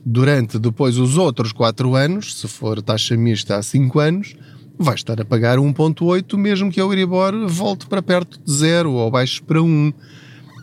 durante 0.05 0.59
depois 0.59 0.97
os 0.97 1.19
outros 1.19 1.53
4 1.53 1.95
anos, 1.95 2.41
se 2.41 2.49
for 2.49 2.81
taxa 2.81 3.17
mista 3.17 3.57
há 3.57 3.63
5 3.63 3.99
anos, 4.01 4.35
vai 4.79 4.95
estar 4.95 5.21
a 5.21 5.25
pagar 5.25 5.59
1.8 5.59 6.39
mesmo 6.39 6.73
que 6.73 6.81
a 6.81 6.83
Euribor 6.83 7.47
volte 7.47 7.87
para 7.87 8.01
perto 8.01 8.41
de 8.43 8.51
zero 8.51 8.93
ou 8.93 9.11
baixo 9.11 9.43
para 9.45 9.63
1. 9.63 9.93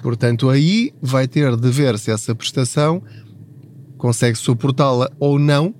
Portanto, 0.01 0.49
aí 0.49 0.91
vai 0.99 1.27
ter 1.27 1.55
de 1.55 1.69
ver 1.69 1.99
se 1.99 2.09
essa 2.09 2.33
prestação 2.33 3.01
consegue 3.97 4.37
suportá-la 4.37 5.11
ou 5.19 5.37
não 5.37 5.73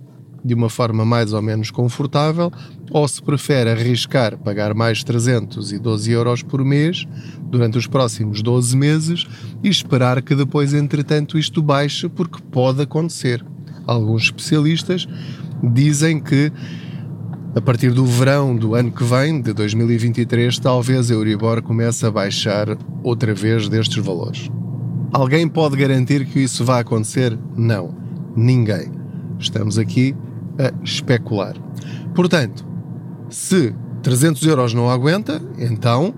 de 0.48 0.54
uma 0.54 0.70
forma 0.70 1.04
mais 1.04 1.34
ou 1.34 1.42
menos 1.42 1.70
confortável, 1.70 2.52
ou 2.90 3.06
se 3.08 3.22
prefere 3.22 3.70
arriscar 3.70 4.38
pagar 4.38 4.74
mais 4.74 5.04
312 5.04 6.12
euros 6.12 6.42
por 6.42 6.64
mês 6.64 7.06
durante 7.44 7.78
os 7.78 7.86
próximos 7.86 8.42
12 8.42 8.76
meses 8.78 9.28
e 9.62 9.68
esperar 9.68 10.22
que 10.22 10.34
depois, 10.34 10.74
entretanto, 10.74 11.38
isto 11.38 11.62
baixe, 11.62 12.08
porque 12.08 12.42
pode 12.50 12.82
acontecer. 12.82 13.46
Alguns 13.86 14.24
especialistas 14.24 15.08
dizem 15.62 16.20
que 16.20 16.52
a 17.56 17.62
partir 17.62 17.92
do 17.92 18.06
verão 18.06 18.56
do 18.56 18.76
ano 18.76 18.92
que 18.92 19.04
vem, 19.04 19.42
de 19.42 19.52
2023, 19.52 20.60
talvez 20.60 21.10
a 21.10 21.16
Euribor 21.16 21.62
comece 21.64 22.06
a 22.06 22.12
baixar 22.12 22.78
outra 23.04 23.34
vez 23.34 23.68
destes 23.68 23.98
valores. 23.98 24.50
Alguém 25.12 25.48
pode 25.48 25.76
garantir 25.76 26.26
que 26.26 26.40
isso 26.40 26.64
vai 26.64 26.82
acontecer? 26.82 27.38
Não. 27.56 27.96
Ninguém. 28.36 28.92
Estamos 29.40 29.80
aqui 29.80 30.16
a 30.60 30.84
especular. 30.84 31.56
Portanto, 32.14 32.66
se 33.30 33.74
300 34.02 34.46
euros 34.46 34.74
não 34.74 34.90
aguenta, 34.90 35.42
então 35.58 36.14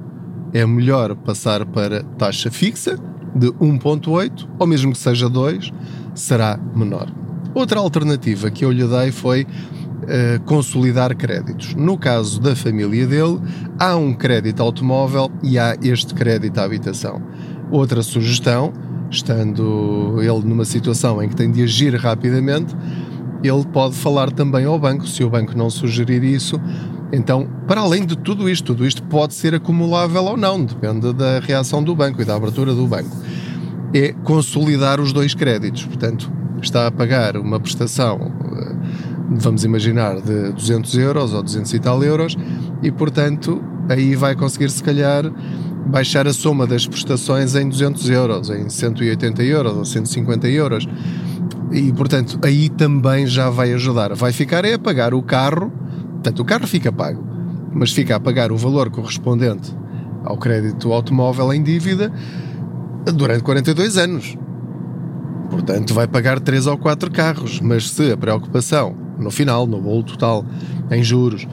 é 0.54 0.66
melhor 0.66 1.16
passar 1.16 1.66
para 1.66 2.04
taxa 2.04 2.50
fixa 2.50 2.98
de 3.36 3.48
1.8 3.54 4.48
ou 4.58 4.68
mesmo 4.68 4.92
que 4.92 4.98
seja 4.98 5.30
2, 5.30 5.72
será 6.16 6.60
menor. 6.76 7.12
Outra 7.54 7.80
alternativa 7.80 8.50
que 8.52 8.64
eu 8.64 8.72
lhe 8.72 8.86
dei 8.86 9.12
foi 9.12 9.44
uh, 9.44 10.40
consolidar 10.46 11.16
créditos. 11.16 11.74
No 11.76 11.98
caso 11.98 12.40
da 12.40 12.56
família 12.56 13.08
dele, 13.08 13.40
há 13.78 13.96
um 13.96 14.14
crédito 14.14 14.62
automóvel 14.62 15.32
e 15.44 15.58
há 15.58 15.76
este 15.82 16.14
crédito 16.14 16.58
à 16.60 16.64
habitação. 16.64 17.22
Outra 17.72 18.02
sugestão, 18.02 18.74
estando 19.10 20.18
ele 20.20 20.46
numa 20.46 20.66
situação 20.66 21.22
em 21.22 21.30
que 21.30 21.36
tem 21.36 21.52
de 21.52 21.64
agir 21.64 21.96
rapidamente, 21.96 22.76
ele 23.44 23.66
pode 23.66 23.96
falar 23.96 24.32
também 24.32 24.66
ao 24.66 24.78
banco, 24.78 25.08
se 25.08 25.24
o 25.24 25.30
banco 25.30 25.58
não 25.58 25.70
sugerir 25.70 26.24
isso. 26.24 26.60
Então, 27.12 27.48
para 27.68 27.82
além 27.82 28.06
de 28.06 28.16
tudo 28.18 28.50
isto, 28.50 28.66
tudo 28.66 28.86
isto 28.86 29.02
pode 29.04 29.34
ser 29.34 29.56
acumulável 29.56 30.24
ou 30.24 30.38
não, 30.38 30.64
depende 30.64 31.12
da 31.14 31.40
reação 31.40 31.84
do 31.84 31.96
banco 31.96 32.22
e 32.22 32.26
da 32.26 32.36
abertura 32.36 32.74
do 32.74 32.86
banco. 32.86 33.16
É 33.94 34.14
consolidar 34.24 35.00
os 35.00 35.12
dois 35.12 35.34
créditos. 35.34 35.86
Portanto, 35.86 36.32
está 36.62 36.88
a 36.88 36.92
pagar 36.92 37.38
uma 37.38 37.60
prestação 37.60 38.32
vamos 39.30 39.64
imaginar, 39.64 40.20
de 40.22 40.52
200 40.54 40.98
euros 40.98 41.34
ou 41.34 41.44
200 41.44 41.74
e 41.74 41.80
tal 41.80 42.04
euros, 42.04 42.36
e 42.82 42.92
portanto 42.92 43.62
aí 43.88 44.16
vai 44.16 44.36
conseguir 44.36 44.70
se 44.70 44.84
calhar 44.84 45.32
baixar 45.88 46.28
a 46.28 46.34
soma 46.34 46.68
das 46.68 46.88
prestações 46.88 47.56
em 47.56 47.68
200 47.68 48.10
euros, 48.10 48.50
em 48.50 48.70
180 48.70 49.44
euros 49.44 49.78
ou 49.78 49.86
150 49.86 50.48
euros. 50.48 50.88
E 51.72 51.92
portanto 51.94 52.40
aí 52.44 52.70
também 52.70 53.28
já 53.28 53.50
vai 53.50 53.74
ajudar. 53.74 54.14
Vai 54.16 54.32
ficar 54.32 54.66
é 54.66 54.74
a 54.74 54.80
pagar 54.80 55.14
o 55.14 55.22
carro, 55.22 55.72
portanto 56.14 56.40
o 56.40 56.46
carro 56.46 56.68
fica 56.68 56.92
pago, 56.92 57.24
mas 57.74 57.92
fica 57.92 58.16
a 58.16 58.20
pagar 58.20 58.52
o 58.52 58.58
valor 58.58 58.90
correspondente 58.90 59.76
ao 60.24 60.38
crédito 60.38 60.92
automóvel 60.92 61.54
em 61.54 61.62
dívida 61.62 62.12
durante 63.14 63.44
42 63.44 63.98
anos. 63.98 64.38
Portanto, 65.50 65.96
vai 65.96 66.08
pagar 66.08 66.40
3 66.40 66.68
ou 66.68 66.78
4 66.78 67.10
carros, 67.10 67.60
mas 67.60 67.90
se 67.90 68.12
a 68.12 68.18
preocupação 68.18 68.96
no 69.20 69.30
final, 69.30 69.68
no 69.68 69.82
bolo 69.82 70.04
total, 70.04 70.46
em 70.90 71.04
juros. 71.04 71.48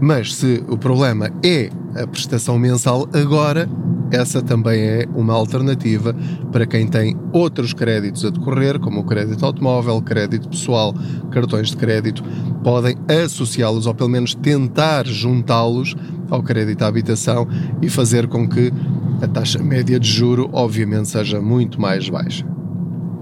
Mas 0.00 0.34
se 0.34 0.62
o 0.68 0.76
problema 0.76 1.30
é 1.42 1.70
a 1.94 2.06
prestação 2.06 2.58
mensal 2.58 3.08
agora, 3.12 3.68
essa 4.14 4.40
também 4.40 4.80
é 4.80 5.08
uma 5.14 5.34
alternativa 5.34 6.14
para 6.52 6.66
quem 6.66 6.86
tem 6.86 7.16
outros 7.32 7.72
créditos 7.72 8.24
a 8.24 8.30
decorrer, 8.30 8.78
como 8.78 9.00
o 9.00 9.04
crédito 9.04 9.44
automóvel, 9.44 10.00
crédito 10.00 10.48
pessoal, 10.48 10.94
cartões 11.30 11.70
de 11.70 11.76
crédito, 11.76 12.22
podem 12.62 12.96
associá-los 13.08 13.86
ou 13.86 13.94
pelo 13.94 14.10
menos 14.10 14.34
tentar 14.34 15.06
juntá-los 15.06 15.94
ao 16.30 16.42
crédito 16.42 16.82
à 16.82 16.86
habitação 16.86 17.46
e 17.82 17.88
fazer 17.88 18.26
com 18.28 18.48
que 18.48 18.72
a 19.20 19.28
taxa 19.28 19.62
média 19.62 19.98
de 19.98 20.10
juro, 20.10 20.48
obviamente, 20.52 21.08
seja 21.08 21.40
muito 21.40 21.80
mais 21.80 22.08
baixa. 22.08 22.46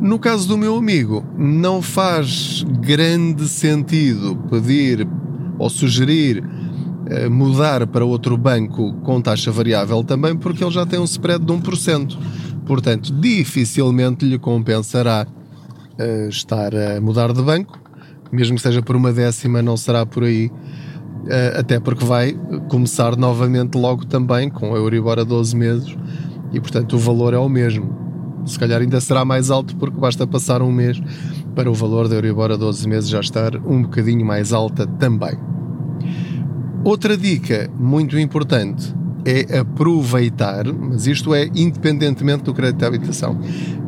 No 0.00 0.18
caso 0.18 0.48
do 0.48 0.58
meu 0.58 0.76
amigo, 0.76 1.24
não 1.38 1.80
faz 1.80 2.64
grande 2.80 3.46
sentido 3.48 4.36
pedir 4.50 5.06
ou 5.58 5.70
sugerir 5.70 6.42
mudar 7.30 7.86
para 7.86 8.04
outro 8.04 8.36
banco 8.36 8.92
com 9.02 9.20
taxa 9.20 9.50
variável 9.50 10.02
também, 10.04 10.36
porque 10.36 10.62
ele 10.62 10.70
já 10.70 10.86
tem 10.86 10.98
um 10.98 11.04
spread 11.04 11.44
de 11.44 11.52
1%. 11.52 12.16
Portanto, 12.66 13.12
dificilmente 13.12 14.24
lhe 14.24 14.38
compensará 14.38 15.26
uh, 15.26 16.28
estar 16.28 16.74
a 16.74 17.00
mudar 17.00 17.32
de 17.32 17.42
banco, 17.42 17.80
mesmo 18.30 18.56
que 18.56 18.62
seja 18.62 18.82
por 18.82 18.96
uma 18.96 19.12
décima, 19.12 19.60
não 19.62 19.76
será 19.76 20.06
por 20.06 20.24
aí. 20.24 20.46
Uh, 20.46 21.58
até 21.58 21.78
porque 21.78 22.04
vai 22.04 22.32
começar 22.68 23.16
novamente 23.16 23.76
logo 23.76 24.04
também 24.06 24.48
com 24.48 24.74
a 24.74 24.76
Euribor 24.76 25.18
a 25.18 25.24
12 25.24 25.56
meses 25.56 25.96
e, 26.52 26.60
portanto, 26.60 26.94
o 26.94 26.98
valor 26.98 27.32
é 27.32 27.38
o 27.38 27.48
mesmo 27.48 28.02
se 28.44 28.58
calhar 28.58 28.80
ainda 28.80 29.00
será 29.00 29.24
mais 29.24 29.50
alto 29.50 29.76
porque 29.76 29.98
basta 29.98 30.26
passar 30.26 30.62
um 30.62 30.72
mês 30.72 31.00
para 31.54 31.70
o 31.70 31.74
valor 31.74 32.08
da 32.08 32.16
Euribor 32.16 32.50
a 32.50 32.56
12 32.56 32.88
meses 32.88 33.08
já 33.08 33.20
estar 33.20 33.56
um 33.56 33.82
bocadinho 33.82 34.24
mais 34.24 34.52
alta 34.52 34.86
também. 34.86 35.36
Outra 36.84 37.16
dica 37.16 37.70
muito 37.78 38.18
importante 38.18 38.92
é 39.24 39.58
aproveitar, 39.58 40.64
mas 40.72 41.06
isto 41.06 41.32
é 41.32 41.48
independentemente 41.54 42.42
do 42.42 42.52
crédito 42.52 42.78
de 42.78 42.84
habitação, 42.84 43.38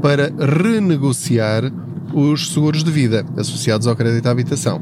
para 0.01 0.33
renegociar 0.39 1.73
os 2.13 2.53
seguros 2.53 2.85
de 2.85 2.91
vida 2.93 3.27
associados 3.37 3.89
ao 3.89 3.97
crédito 3.97 4.23
de 4.23 4.29
habitação. 4.29 4.81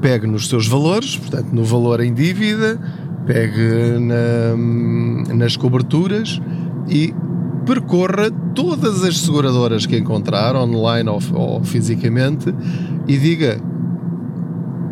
pegue 0.00 0.26
nos 0.26 0.48
seus 0.48 0.68
valores, 0.68 1.16
portanto, 1.16 1.48
no 1.52 1.64
valor 1.64 2.00
em 2.00 2.14
dívida, 2.14 2.78
pegue 3.26 3.98
na, 3.98 5.34
nas 5.34 5.56
coberturas 5.56 6.40
e 6.88 7.12
percorra 7.64 8.30
todas 8.54 9.02
as 9.02 9.18
seguradoras 9.18 9.84
que 9.84 9.98
encontrar, 9.98 10.54
online 10.54 11.08
ou, 11.08 11.20
ou 11.34 11.64
fisicamente, 11.64 12.54
e 13.08 13.18
diga: 13.18 13.60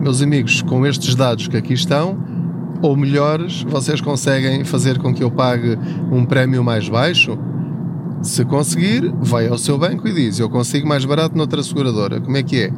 meus 0.00 0.22
amigos, 0.22 0.62
com 0.62 0.86
estes 0.86 1.14
dados 1.14 1.48
que 1.48 1.56
aqui 1.56 1.72
estão, 1.72 2.18
ou 2.82 2.96
melhores, 2.96 3.62
vocês 3.62 4.00
conseguem 4.00 4.64
fazer 4.64 4.98
com 4.98 5.14
que 5.14 5.22
eu 5.22 5.30
pague 5.30 5.78
um 6.12 6.24
prémio 6.24 6.62
mais 6.62 6.88
baixo? 6.88 7.38
Se 8.22 8.44
conseguir, 8.44 9.12
vai 9.20 9.48
ao 9.48 9.58
seu 9.58 9.78
banco 9.78 10.06
e 10.08 10.12
diz: 10.12 10.38
Eu 10.38 10.50
consigo 10.50 10.86
mais 10.86 11.04
barato 11.04 11.36
noutra 11.36 11.62
seguradora. 11.62 12.20
Como 12.20 12.36
é 12.36 12.42
que 12.42 12.64
é? 12.64 12.72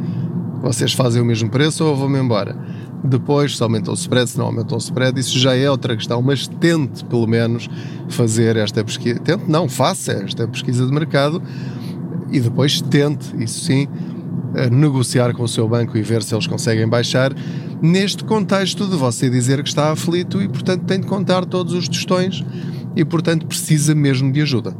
Vocês 0.62 0.92
fazem 0.92 1.22
o 1.22 1.24
mesmo 1.24 1.48
preço 1.50 1.84
ou 1.84 1.90
eu 1.90 1.96
vou-me 1.96 2.18
embora? 2.18 2.56
Depois, 3.04 3.56
se 3.56 3.62
aumentou 3.62 3.94
o 3.94 3.96
spread, 3.96 4.28
se 4.28 4.38
não 4.38 4.46
aumentou 4.46 4.76
o 4.76 4.80
spread, 4.80 5.18
isso 5.20 5.38
já 5.38 5.54
é 5.54 5.70
outra 5.70 5.94
questão, 5.96 6.20
mas 6.20 6.48
tente 6.48 7.04
pelo 7.04 7.26
menos 7.26 7.68
fazer 8.08 8.56
esta 8.56 8.82
pesquisa. 8.82 9.20
Tente, 9.20 9.48
não, 9.48 9.68
faça 9.68 10.12
esta 10.12 10.48
pesquisa 10.48 10.84
de 10.84 10.92
mercado 10.92 11.40
e 12.30 12.40
depois 12.40 12.80
tente, 12.80 13.34
isso 13.38 13.64
sim, 13.64 13.86
negociar 14.70 15.34
com 15.34 15.42
o 15.42 15.48
seu 15.48 15.68
banco 15.68 15.96
e 15.96 16.02
ver 16.02 16.22
se 16.22 16.34
eles 16.34 16.46
conseguem 16.46 16.88
baixar. 16.88 17.32
Neste 17.82 18.24
contexto 18.24 18.86
de 18.86 18.96
você 18.96 19.28
dizer 19.28 19.62
que 19.62 19.68
está 19.68 19.92
aflito 19.92 20.40
e, 20.40 20.48
portanto, 20.48 20.84
tem 20.84 21.00
de 21.00 21.06
contar 21.06 21.44
todos 21.44 21.74
os 21.74 21.88
tostões 21.88 22.44
e, 22.94 23.04
portanto, 23.04 23.46
precisa 23.46 23.94
mesmo 23.94 24.32
de 24.32 24.40
ajuda. 24.40 24.74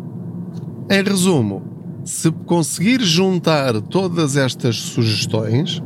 Em 0.91 1.03
resumo, 1.03 1.63
se 2.05 2.31
conseguir 2.31 3.03
juntar 3.03 3.81
todas 3.83 4.37
estas 4.37 4.77
sugestões, 4.77 5.83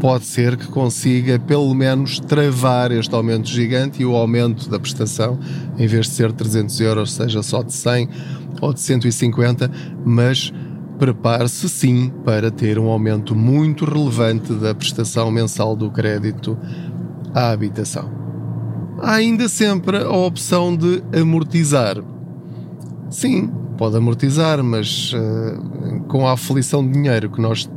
pode 0.00 0.24
ser 0.24 0.56
que 0.56 0.66
consiga 0.66 1.38
pelo 1.38 1.72
menos 1.74 2.18
travar 2.18 2.90
este 2.90 3.14
aumento 3.14 3.48
gigante 3.48 4.02
e 4.02 4.06
o 4.06 4.16
aumento 4.16 4.68
da 4.68 4.78
prestação, 4.78 5.38
em 5.78 5.86
vez 5.86 6.06
de 6.06 6.12
ser 6.12 6.32
300 6.32 6.80
euros, 6.80 7.12
seja 7.12 7.42
só 7.42 7.62
de 7.62 7.72
100 7.72 8.08
ou 8.60 8.72
de 8.72 8.80
150, 8.80 9.70
mas 10.04 10.52
prepare-se 10.98 11.68
sim 11.68 12.12
para 12.24 12.50
ter 12.50 12.78
um 12.78 12.88
aumento 12.88 13.34
muito 13.34 13.84
relevante 13.84 14.52
da 14.54 14.74
prestação 14.74 15.30
mensal 15.30 15.74
do 15.74 15.90
crédito 15.90 16.56
à 17.34 17.50
habitação. 17.50 18.10
Há 19.00 19.14
ainda 19.14 19.48
sempre 19.48 19.98
a 19.98 20.10
opção 20.10 20.76
de 20.76 21.02
amortizar. 21.18 21.96
Sim, 23.10 23.50
pode 23.76 23.96
amortizar, 23.96 24.62
mas 24.62 25.12
uh, 25.12 26.00
com 26.08 26.26
a 26.26 26.32
aflição 26.32 26.86
de 26.86 26.92
dinheiro 26.92 27.30
que 27.30 27.40
nós 27.40 27.68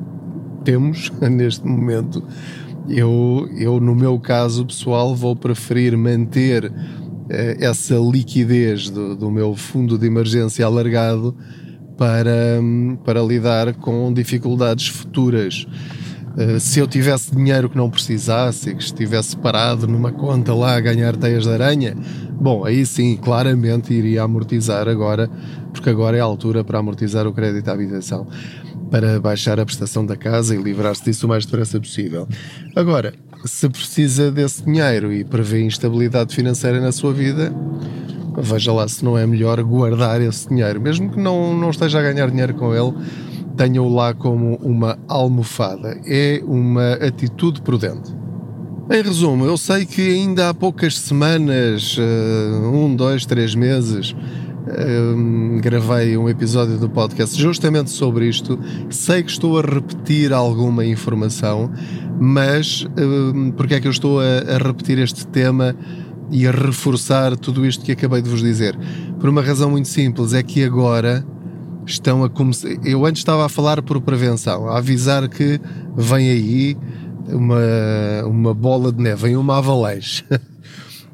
temos 0.63 1.11
neste 1.19 1.65
momento, 1.65 2.23
eu, 2.87 3.49
eu, 3.57 3.79
no 3.79 3.95
meu 3.95 4.19
caso 4.19 4.65
pessoal, 4.65 5.15
vou 5.15 5.35
preferir 5.35 5.97
manter 5.97 6.65
uh, 6.65 6.73
essa 7.59 7.95
liquidez 7.95 8.89
do, 8.89 9.15
do, 9.15 9.31
meu 9.31 9.55
fundo 9.55 9.97
de 9.97 10.05
emergência 10.05 10.65
alargado 10.65 11.35
para, 11.97 12.61
para 13.03 13.21
lidar 13.21 13.73
com 13.73 14.13
dificuldades 14.13 14.87
futuras. 14.87 15.65
Uh, 16.37 16.59
se 16.59 16.79
eu 16.79 16.87
tivesse 16.87 17.35
dinheiro 17.35 17.67
que 17.67 17.75
não 17.75 17.89
precisasse 17.89 18.75
que 18.75 18.83
estivesse 18.83 19.35
parado 19.35 19.87
numa 19.87 20.11
conta 20.11 20.53
lá 20.53 20.75
a 20.75 20.79
ganhar 20.79 21.15
teias 21.15 21.43
de 21.43 21.49
aranha, 21.49 21.97
bom, 22.39 22.63
aí 22.63 22.85
sim, 22.85 23.17
claramente 23.17 23.91
iria 23.91 24.21
amortizar 24.21 24.87
agora 24.87 25.27
porque 25.77 25.89
agora 25.89 26.17
é 26.17 26.19
a 26.19 26.23
altura 26.23 26.63
para 26.63 26.79
amortizar 26.79 27.27
o 27.27 27.33
crédito 27.33 27.67
à 27.69 27.73
habitação, 27.73 28.27
para 28.89 29.19
baixar 29.19 29.59
a 29.59 29.65
prestação 29.65 30.05
da 30.05 30.15
casa 30.15 30.55
e 30.55 30.61
livrar-se 30.61 31.03
disso 31.03 31.25
o 31.25 31.29
mais 31.29 31.45
depressa 31.45 31.79
possível. 31.79 32.27
Agora, 32.75 33.13
se 33.45 33.69
precisa 33.69 34.31
desse 34.31 34.63
dinheiro 34.63 35.13
e 35.13 35.23
prevê 35.23 35.63
instabilidade 35.63 36.33
financeira 36.35 36.79
na 36.79 36.91
sua 36.91 37.13
vida, 37.13 37.53
veja 38.37 38.71
lá 38.71 38.87
se 38.87 39.03
não 39.03 39.17
é 39.17 39.25
melhor 39.25 39.61
guardar 39.63 40.21
esse 40.21 40.47
dinheiro, 40.47 40.79
mesmo 40.79 41.09
que 41.09 41.19
não, 41.19 41.57
não 41.57 41.69
esteja 41.69 41.99
a 41.99 42.01
ganhar 42.01 42.29
dinheiro 42.29 42.53
com 42.53 42.73
ele, 42.73 42.93
tenha-o 43.55 43.93
lá 43.93 44.13
como 44.13 44.55
uma 44.61 44.97
almofada. 45.07 45.99
É 46.05 46.41
uma 46.45 46.93
atitude 46.93 47.61
prudente. 47.61 48.15
Em 48.89 49.01
resumo, 49.01 49.45
eu 49.45 49.57
sei 49.57 49.85
que 49.85 50.01
ainda 50.01 50.49
há 50.49 50.53
poucas 50.53 50.97
semanas, 50.97 51.97
eh, 51.99 52.67
um, 52.67 52.95
dois, 52.95 53.25
três 53.25 53.53
meses, 53.53 54.15
um, 55.15 55.59
gravei 55.61 56.17
um 56.17 56.29
episódio 56.29 56.77
do 56.77 56.87
podcast 56.87 57.39
justamente 57.41 57.89
sobre 57.89 58.29
isto. 58.29 58.57
Sei 58.89 59.23
que 59.23 59.31
estou 59.31 59.59
a 59.59 59.61
repetir 59.61 60.31
alguma 60.31 60.85
informação, 60.85 61.69
mas 62.17 62.87
um, 62.97 63.51
porque 63.51 63.73
é 63.73 63.81
que 63.81 63.87
eu 63.87 63.91
estou 63.91 64.19
a 64.21 64.57
repetir 64.57 64.99
este 64.99 65.27
tema 65.27 65.75
e 66.31 66.47
a 66.47 66.51
reforçar 66.51 67.35
tudo 67.37 67.65
isto 67.65 67.83
que 67.83 67.91
acabei 67.91 68.21
de 68.21 68.29
vos 68.29 68.41
dizer? 68.41 68.77
Por 69.19 69.29
uma 69.29 69.41
razão 69.41 69.71
muito 69.71 69.87
simples, 69.87 70.33
é 70.33 70.43
que 70.43 70.63
agora 70.63 71.25
estão 71.85 72.23
a 72.23 72.29
começar. 72.29 72.69
Eu 72.83 73.05
antes 73.05 73.21
estava 73.21 73.45
a 73.45 73.49
falar 73.49 73.81
por 73.81 73.99
prevenção, 74.01 74.67
a 74.67 74.77
avisar 74.77 75.27
que 75.29 75.59
vem 75.95 76.29
aí 76.29 76.77
uma, 77.27 78.25
uma 78.25 78.53
bola 78.53 78.91
de 78.91 79.01
neve, 79.01 79.27
vem 79.27 79.37
uma 79.37 79.57
avalanche. 79.57 80.23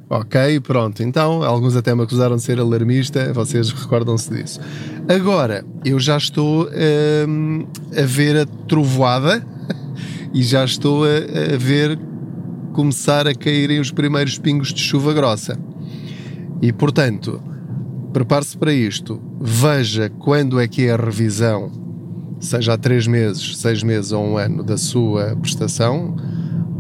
Ok, 0.10 0.60
pronto. 0.60 1.02
Então, 1.02 1.42
alguns 1.42 1.76
até 1.76 1.96
me 1.96 2.04
acusaram 2.04 2.36
de 2.36 2.44
ser 2.44 2.60
alarmista, 2.60 3.34
vocês 3.34 3.72
recordam-se 3.72 4.32
disso. 4.32 4.60
Agora, 5.10 5.66
eu 5.84 6.00
já 6.00 6.18
estou 6.18 6.70
hum, 7.28 7.66
a 7.98 8.06
ver 8.06 8.38
a 8.38 8.46
trovoada 8.46 9.44
e 10.32 10.44
já 10.44 10.64
estou 10.66 11.04
a, 11.04 11.54
a 11.56 11.58
ver 11.58 11.98
começar 12.74 13.28
a 13.28 13.36
caírem 13.36 13.80
os 13.80 13.92
primeiros 13.92 14.38
pingos 14.38 14.74
de 14.74 14.82
chuva 14.82 15.14
grossa. 15.14 15.58
E, 16.62 16.74
portanto, 16.74 17.42
prepare-se 18.12 18.58
para 18.58 18.74
isto. 18.74 19.22
Veja 19.40 20.10
quando 20.10 20.60
é 20.60 20.68
que 20.68 20.88
é 20.88 20.94
a 20.94 20.98
revisão, 20.98 21.72
seja 22.40 22.74
há 22.74 22.78
três 22.78 23.08
meses, 23.08 23.58
seis 23.58 23.84
meses 23.84 24.12
ou 24.12 24.26
um 24.26 24.38
ano, 24.38 24.64
da 24.64 24.78
sua 24.78 25.36
prestação, 25.36 26.16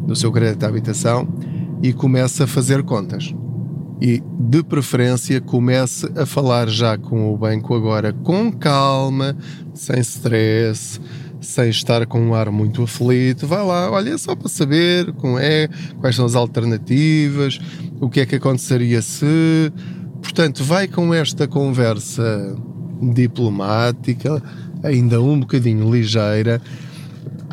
do 0.06 0.16
seu 0.16 0.32
crédito 0.32 0.60
de 0.60 0.66
habitação 0.66 1.28
e 1.82 1.94
comece 1.94 2.44
a 2.44 2.48
fazer 2.48 2.84
contas. 2.84 3.34
E, 4.02 4.22
de 4.40 4.64
preferência, 4.64 5.40
comece 5.40 6.12
a 6.16 6.26
falar 6.26 6.68
já 6.68 6.98
com 6.98 7.34
o 7.34 7.38
banco 7.38 7.74
agora 7.74 8.12
com 8.12 8.52
calma, 8.52 9.38
sem 9.74 10.00
stress, 10.00 11.00
sem 11.44 11.70
estar 11.70 12.06
com 12.08 12.20
um 12.20 12.34
ar 12.34 12.50
muito 12.50 12.84
aflito. 12.84 13.46
Vai 13.46 13.64
lá, 13.64 13.92
olha, 13.92 14.12
é 14.12 14.18
só 14.18 14.36
para 14.36 14.50
saber 14.50 15.12
como 15.14 15.38
é, 15.38 15.68
quais 16.00 16.16
são 16.16 16.26
as 16.26 16.36
alternativas, 16.36 17.60
o 18.00 18.10
que 18.10 18.22
é 18.22 18.26
que 18.26 18.36
aconteceria 18.36 19.02
se. 19.02 19.72
Portanto, 20.22 20.64
vai 20.64 20.88
com 20.88 21.14
esta 21.14 21.48
conversa 21.48 22.56
diplomática, 23.14 24.42
ainda 24.82 25.22
um 25.22 25.42
bocadinho 25.42 25.94
ligeira, 25.94 26.62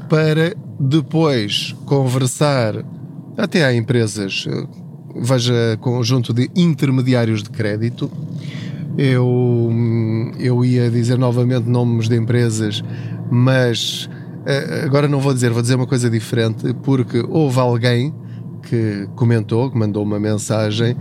para 0.08 0.54
depois 0.78 1.74
conversar 1.84 2.84
até 3.36 3.64
há 3.64 3.74
empresas, 3.74 4.46
veja 5.16 5.76
conjunto 5.80 6.32
de 6.32 6.50
intermediários 6.54 7.42
de 7.42 7.50
crédito. 7.50 8.10
Eu, 8.98 9.70
eu 10.38 10.64
ia 10.64 10.90
dizer 10.90 11.16
novamente 11.16 11.68
nomes 11.68 12.08
de 12.08 12.16
empresas, 12.16 12.82
mas 13.30 14.08
eh, 14.46 14.82
agora 14.84 15.08
não 15.08 15.20
vou 15.20 15.32
dizer, 15.32 15.50
vou 15.50 15.62
dizer 15.62 15.76
uma 15.76 15.86
coisa 15.86 16.10
diferente, 16.10 16.74
porque 16.82 17.24
houve 17.28 17.58
alguém 17.58 18.14
que 18.62 19.08
comentou, 19.14 19.70
que 19.70 19.78
mandou 19.78 20.02
uma 20.02 20.18
mensagem 20.18 20.96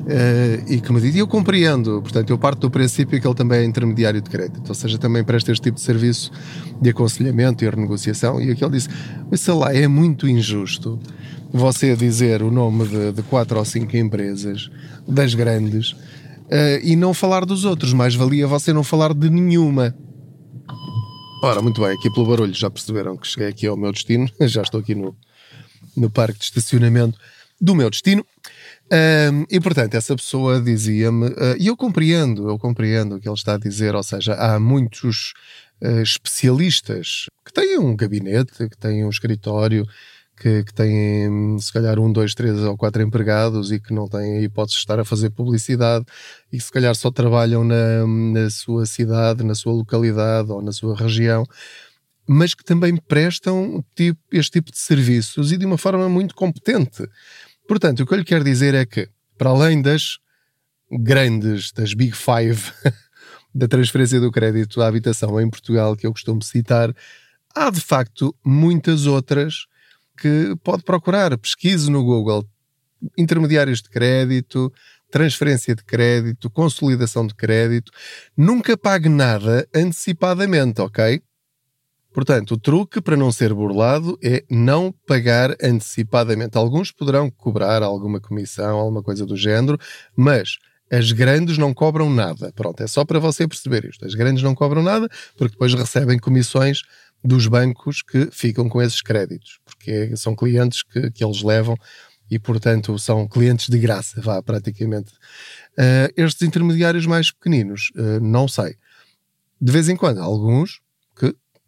Uh, 0.00 0.64
e 0.66 0.80
que 0.80 0.92
me 0.92 1.00
disse, 1.00 1.18
e 1.18 1.20
eu 1.20 1.28
compreendo, 1.28 2.00
portanto, 2.00 2.30
eu 2.30 2.38
parto 2.38 2.62
do 2.62 2.70
princípio 2.70 3.20
que 3.20 3.26
ele 3.26 3.34
também 3.34 3.60
é 3.60 3.64
intermediário 3.64 4.20
de 4.20 4.28
crédito, 4.30 4.66
ou 4.66 4.74
seja, 4.74 4.98
também 4.98 5.22
presta 5.22 5.52
este 5.52 5.62
tipo 5.62 5.76
de 5.76 5.82
serviço 5.82 6.32
de 6.80 6.90
aconselhamento 6.90 7.62
e 7.62 7.68
renegociação, 7.68 8.40
e 8.40 8.50
aqui 8.50 8.64
ele 8.64 8.72
disse, 8.72 8.88
mas 9.30 9.40
sei 9.40 9.54
lá, 9.54 9.74
é 9.74 9.86
muito 9.86 10.26
injusto 10.26 10.98
você 11.52 11.94
dizer 11.94 12.42
o 12.42 12.50
nome 12.50 12.88
de, 12.88 13.12
de 13.12 13.22
quatro 13.22 13.58
ou 13.58 13.64
cinco 13.64 13.96
empresas, 13.96 14.70
das 15.06 15.34
grandes, 15.34 15.92
uh, 15.92 16.80
e 16.82 16.96
não 16.96 17.12
falar 17.12 17.44
dos 17.44 17.64
outros. 17.64 17.92
Mais 17.92 18.14
valia 18.14 18.46
você 18.46 18.72
não 18.72 18.82
falar 18.82 19.12
de 19.12 19.28
nenhuma. 19.28 19.94
Ora, 21.42 21.62
muito 21.62 21.80
bem, 21.80 21.92
aqui 21.92 22.10
pelo 22.10 22.26
barulho 22.26 22.52
já 22.52 22.68
perceberam 22.68 23.16
que 23.16 23.26
cheguei 23.26 23.48
aqui 23.48 23.66
ao 23.66 23.74
meu 23.74 23.90
destino. 23.90 24.30
Já 24.42 24.60
estou 24.60 24.78
aqui 24.78 24.94
no, 24.94 25.16
no 25.96 26.10
parque 26.10 26.38
de 26.38 26.44
estacionamento 26.44 27.18
do 27.58 27.74
meu 27.74 27.88
destino. 27.88 28.26
Um, 28.92 29.46
e 29.48 29.58
portanto, 29.58 29.94
essa 29.94 30.14
pessoa 30.14 30.60
dizia-me, 30.60 31.28
uh, 31.28 31.56
e 31.58 31.68
eu 31.68 31.76
compreendo, 31.78 32.50
eu 32.50 32.58
compreendo 32.58 33.16
o 33.16 33.20
que 33.20 33.26
ele 33.26 33.34
está 33.34 33.54
a 33.54 33.58
dizer, 33.58 33.94
ou 33.94 34.02
seja, 34.02 34.34
há 34.34 34.60
muitos 34.60 35.32
uh, 35.80 36.02
especialistas 36.02 37.24
que 37.42 37.52
têm 37.54 37.78
um 37.78 37.96
gabinete, 37.96 38.68
que 38.68 38.76
têm 38.76 39.02
um 39.04 39.10
escritório, 39.10 39.86
que, 40.40 40.64
que, 40.64 40.72
têm 40.72 41.58
se 41.58 41.70
calhar 41.70 41.98
um, 41.98 42.10
dois, 42.10 42.34
três 42.34 42.58
ou 42.60 42.74
quatro 42.76 43.02
empregados 43.02 43.70
e 43.70 43.78
que 43.78 43.92
não 43.92 44.08
têm 44.08 44.38
a 44.38 44.40
hipótese 44.40 44.76
de 44.76 44.80
estar 44.80 44.98
a 44.98 45.04
fazer 45.04 45.28
publicidade 45.28 46.06
e 46.50 46.56
que 46.56 46.64
se 46.64 46.72
calhar 46.72 46.94
só 46.94 47.10
trabalham 47.10 47.62
na, 47.62 48.06
na 48.06 48.48
sua 48.48 48.86
cidade, 48.86 49.44
na 49.44 49.54
sua 49.54 49.74
localidade 49.74 50.50
ou 50.50 50.62
na 50.62 50.72
sua 50.72 50.96
região. 50.96 51.44
mas 52.26 52.54
que 52.54 52.64
também 52.64 52.96
prestam 52.96 53.84
tipo, 53.94 54.18
este 54.32 54.52
tipo 54.52 54.70
de 54.72 54.78
serviços 54.78 55.52
e 55.52 55.58
de 55.58 55.66
uma 55.66 55.76
forma 55.76 56.08
muito 56.08 56.34
competente. 56.34 57.06
Portanto, 57.68 58.00
o 58.00 58.06
que 58.06 58.14
eu 58.14 58.18
lhe 58.18 58.24
quero 58.24 58.42
dizer 58.42 58.74
é 58.74 58.86
que, 58.86 59.08
para 59.36 59.50
além 59.50 59.82
das 59.82 60.18
grandes, 60.90 61.70
das 61.72 61.92
Big 61.92 62.16
Five 62.16 62.72
da 63.54 63.68
transferência 63.68 64.18
do 64.18 64.32
crédito 64.32 64.80
à 64.80 64.86
habitação 64.86 65.38
em 65.40 65.50
Portugal, 65.50 65.94
que 65.96 66.06
eu 66.06 66.12
costumo 66.12 66.42
citar, 66.42 66.94
há 67.54 67.70
de 67.70 67.80
facto 67.80 68.34
muitas 68.44 69.06
outras 69.06 69.66
que 70.20 70.54
pode 70.62 70.82
procurar. 70.82 71.36
Pesquise 71.38 71.90
no 71.90 72.04
Google 72.04 72.46
intermediários 73.16 73.80
de 73.80 73.88
crédito, 73.88 74.72
transferência 75.10 75.74
de 75.74 75.82
crédito, 75.82 76.50
consolidação 76.50 77.26
de 77.26 77.34
crédito. 77.34 77.90
Nunca 78.36 78.76
pague 78.76 79.08
nada 79.08 79.66
antecipadamente, 79.74 80.80
ok? 80.80 81.22
Portanto, 82.12 82.52
o 82.52 82.58
truque 82.58 83.00
para 83.00 83.16
não 83.16 83.30
ser 83.30 83.54
burlado 83.54 84.18
é 84.22 84.44
não 84.50 84.92
pagar 85.06 85.56
antecipadamente. 85.62 86.58
Alguns 86.58 86.90
poderão 86.90 87.30
cobrar 87.30 87.82
alguma 87.82 88.20
comissão, 88.20 88.78
alguma 88.78 89.02
coisa 89.02 89.24
do 89.24 89.36
género, 89.36 89.78
mas 90.16 90.58
as 90.90 91.12
grandes 91.12 91.56
não 91.56 91.72
cobram 91.72 92.10
nada. 92.10 92.52
Pronto, 92.52 92.82
é 92.82 92.86
só 92.88 93.04
para 93.04 93.20
você 93.20 93.46
perceber 93.46 93.84
isto. 93.84 94.04
As 94.04 94.14
grandes 94.14 94.42
não 94.42 94.56
cobram 94.56 94.82
nada 94.82 95.08
porque 95.36 95.52
depois 95.52 95.72
recebem 95.72 96.18
comissões 96.18 96.82
dos 97.22 97.46
bancos 97.46 98.02
que 98.02 98.28
ficam 98.30 98.68
com 98.68 98.80
esses 98.80 99.02
créditos, 99.02 99.60
porque 99.64 100.16
são 100.16 100.34
clientes 100.34 100.82
que, 100.82 101.10
que 101.10 101.24
eles 101.24 101.42
levam 101.42 101.76
e, 102.30 102.38
portanto, 102.38 102.96
são 102.98 103.26
clientes 103.26 103.68
de 103.68 103.78
graça, 103.78 104.20
vá, 104.20 104.40
praticamente. 104.40 105.12
Uh, 105.72 106.12
estes 106.16 106.46
intermediários 106.46 107.04
mais 107.04 107.32
pequeninos, 107.32 107.90
uh, 107.96 108.20
não 108.20 108.46
sei. 108.46 108.76
De 109.60 109.72
vez 109.72 109.88
em 109.88 109.96
quando, 109.96 110.20
alguns 110.20 110.80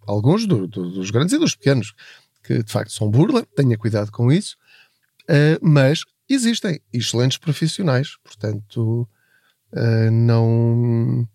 alguns 0.04 0.46
do, 0.46 0.66
do, 0.66 0.90
dos 0.90 1.12
grandes 1.12 1.32
e 1.32 1.38
dos 1.38 1.54
pequenos, 1.54 1.94
que 2.42 2.60
de 2.60 2.72
facto 2.72 2.92
são 2.92 3.08
burla, 3.08 3.46
tenha 3.54 3.78
cuidado 3.78 4.10
com 4.10 4.32
isso, 4.32 4.56
uh, 5.30 5.58
mas 5.60 6.02
existem 6.28 6.80
excelentes 6.92 7.38
profissionais, 7.38 8.16
portanto, 8.24 9.08
não, 10.10 11.26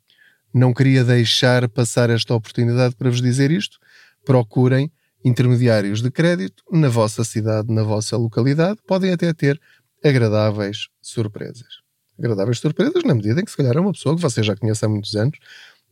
não 0.54 0.74
queria 0.74 1.04
deixar 1.04 1.68
passar 1.70 2.10
esta 2.10 2.36
oportunidade 2.36 2.96
para 2.96 3.10
vos 3.10 3.22
dizer 3.22 3.50
isto. 3.52 3.80
Procurem 4.28 4.92
intermediários 5.24 6.02
de 6.02 6.12
crédito 6.12 6.62
na 6.70 6.90
vossa 6.90 7.24
cidade, 7.24 7.74
na 7.74 7.82
vossa 7.82 8.18
localidade, 8.18 8.78
podem 8.86 9.14
até 9.14 9.32
ter 9.32 9.58
agradáveis 10.04 10.90
surpresas. 11.02 11.80
Agradáveis 12.20 12.60
surpresas 12.60 13.06
na 13.06 13.16
medida 13.16 13.40
em 13.40 13.46
que 13.46 13.52
se 13.52 13.56
calhar 13.56 13.78
é 13.78 13.80
uma 13.80 13.94
pessoa 13.94 14.18
que 14.18 14.22
você 14.22 14.44
já 14.44 14.54
conhece 14.54 14.84
há 14.84 14.90
muitos 14.90 15.16
anos, 15.16 15.38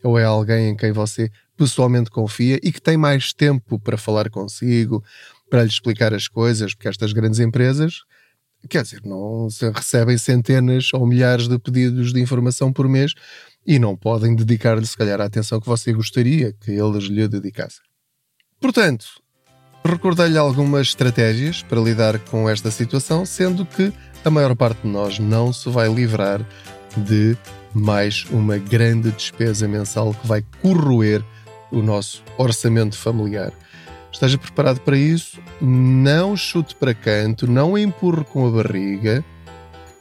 ou 0.04 0.20
é 0.20 0.26
alguém 0.26 0.72
em 0.72 0.76
quem 0.76 0.92
você 0.92 1.32
pessoalmente 1.56 2.12
confia 2.12 2.60
e 2.62 2.74
que 2.74 2.82
tem 2.82 2.98
mais 2.98 3.32
tempo 3.32 3.80
para 3.80 3.96
falar 3.96 4.30
consigo, 4.30 5.02
para 5.50 5.64
lhe 5.64 5.70
explicar 5.70 6.14
as 6.14 6.28
coisas, 6.28 6.74
porque 6.74 6.90
estas 6.90 7.14
grandes 7.14 7.40
empresas, 7.40 8.02
quer 8.70 8.84
dizer, 8.84 9.00
não 9.06 9.48
recebem 9.74 10.18
centenas 10.18 10.94
ou 10.94 11.08
milhares 11.08 11.48
de 11.48 11.58
pedidos 11.58 12.12
de 12.12 12.20
informação 12.20 12.74
por 12.74 12.90
mês 12.90 13.14
e 13.66 13.80
não 13.80 13.96
podem 13.96 14.36
dedicar-lhe, 14.36 14.86
se 14.86 14.98
calhar, 14.98 15.22
a 15.22 15.24
atenção 15.24 15.62
que 15.62 15.68
você 15.68 15.94
gostaria 15.94 16.52
que 16.52 16.72
eles 16.72 17.06
lhe 17.06 17.26
dedicassem. 17.30 17.95
Portanto, 18.60 19.06
recordei-lhe 19.84 20.38
algumas 20.38 20.88
estratégias 20.88 21.62
para 21.62 21.80
lidar 21.80 22.20
com 22.20 22.50
esta 22.50 22.72
situação, 22.72 23.26
sendo 23.26 23.66
que 23.66 23.94
a 24.24 24.30
maior 24.30 24.56
parte 24.56 24.82
de 24.82 24.88
nós 24.88 25.20
não 25.20 25.54
se 25.54 25.70
vai 25.70 25.88
livrar 25.88 26.46
de 26.98 27.38
mais 27.74 28.26
uma 28.32 28.58
grande 28.58 29.12
despesa 29.12 29.68
mensal 29.68 30.14
que 30.14 30.26
vai 30.26 30.44
corroer 30.62 31.24
o 31.72 31.82
nosso 31.82 32.24
orçamento 32.38 32.98
familiar. 32.98 33.52
Esteja 34.12 34.38
preparado 34.38 34.80
para 34.80 34.98
isso, 34.98 35.40
não 35.62 36.38
chute 36.38 36.74
para 36.74 36.94
canto, 36.94 37.46
não 37.46 37.78
empurre 37.78 38.24
com 38.24 38.48
a 38.48 38.52
barriga, 38.52 39.24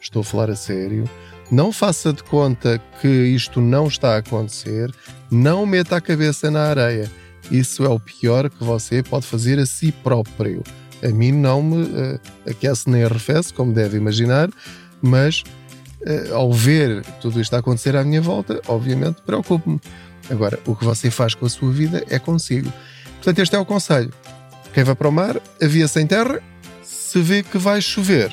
estou 0.00 0.22
a 0.22 0.24
falar 0.24 0.50
a 0.50 0.56
sério, 0.56 1.04
não 1.50 1.72
faça 1.72 2.12
de 2.12 2.22
conta 2.22 2.80
que 3.00 3.08
isto 3.08 3.60
não 3.60 3.88
está 3.88 4.14
a 4.14 4.18
acontecer, 4.18 4.94
não 5.30 5.66
meta 5.66 5.96
a 5.96 6.00
cabeça 6.00 6.48
na 6.50 6.62
areia. 6.62 7.10
Isso 7.50 7.84
é 7.84 7.88
o 7.88 8.00
pior 8.00 8.48
que 8.48 8.64
você 8.64 9.02
pode 9.02 9.26
fazer 9.26 9.58
a 9.58 9.66
si 9.66 9.92
próprio. 9.92 10.62
A 11.02 11.08
mim 11.08 11.32
não 11.32 11.62
me 11.62 11.82
uh, 11.82 12.20
aquece 12.48 12.88
nem 12.88 13.04
arrefece, 13.04 13.52
como 13.52 13.72
deve 13.72 13.96
imaginar, 13.96 14.48
mas 15.02 15.44
uh, 16.00 16.34
ao 16.34 16.52
ver 16.52 17.04
tudo 17.20 17.40
isto 17.40 17.54
a 17.54 17.58
acontecer 17.58 17.94
à 17.96 18.02
minha 18.02 18.22
volta, 18.22 18.60
obviamente 18.66 19.20
preocupo-me. 19.22 19.80
Agora, 20.30 20.58
o 20.66 20.74
que 20.74 20.84
você 20.84 21.10
faz 21.10 21.34
com 21.34 21.44
a 21.44 21.50
sua 21.50 21.70
vida 21.70 22.02
é 22.08 22.18
consigo. 22.18 22.72
Portanto, 23.16 23.38
este 23.40 23.56
é 23.56 23.58
o 23.58 23.66
conselho. 23.66 24.12
Quem 24.72 24.82
vai 24.82 24.94
para 24.94 25.08
o 25.08 25.12
mar, 25.12 25.40
avia 25.62 25.86
sem 25.86 26.06
terra, 26.06 26.42
se 26.82 27.20
vê 27.20 27.42
que 27.42 27.58
vai 27.58 27.80
chover, 27.80 28.32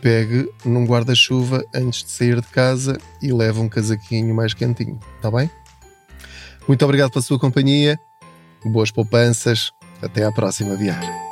pegue 0.00 0.48
num 0.64 0.84
guarda-chuva 0.84 1.64
antes 1.74 2.04
de 2.04 2.10
sair 2.10 2.40
de 2.40 2.46
casa 2.48 2.98
e 3.22 3.32
leve 3.32 3.58
um 3.58 3.68
casaquinho 3.68 4.34
mais 4.34 4.54
quentinho, 4.54 5.00
está 5.16 5.30
bem? 5.30 5.50
Muito 6.68 6.84
obrigado 6.84 7.10
pela 7.10 7.22
sua 7.22 7.38
companhia, 7.38 7.98
boas 8.68 8.90
poupanças, 8.90 9.72
até 10.02 10.24
à 10.24 10.32
próxima 10.32 10.76
viagem. 10.76 11.29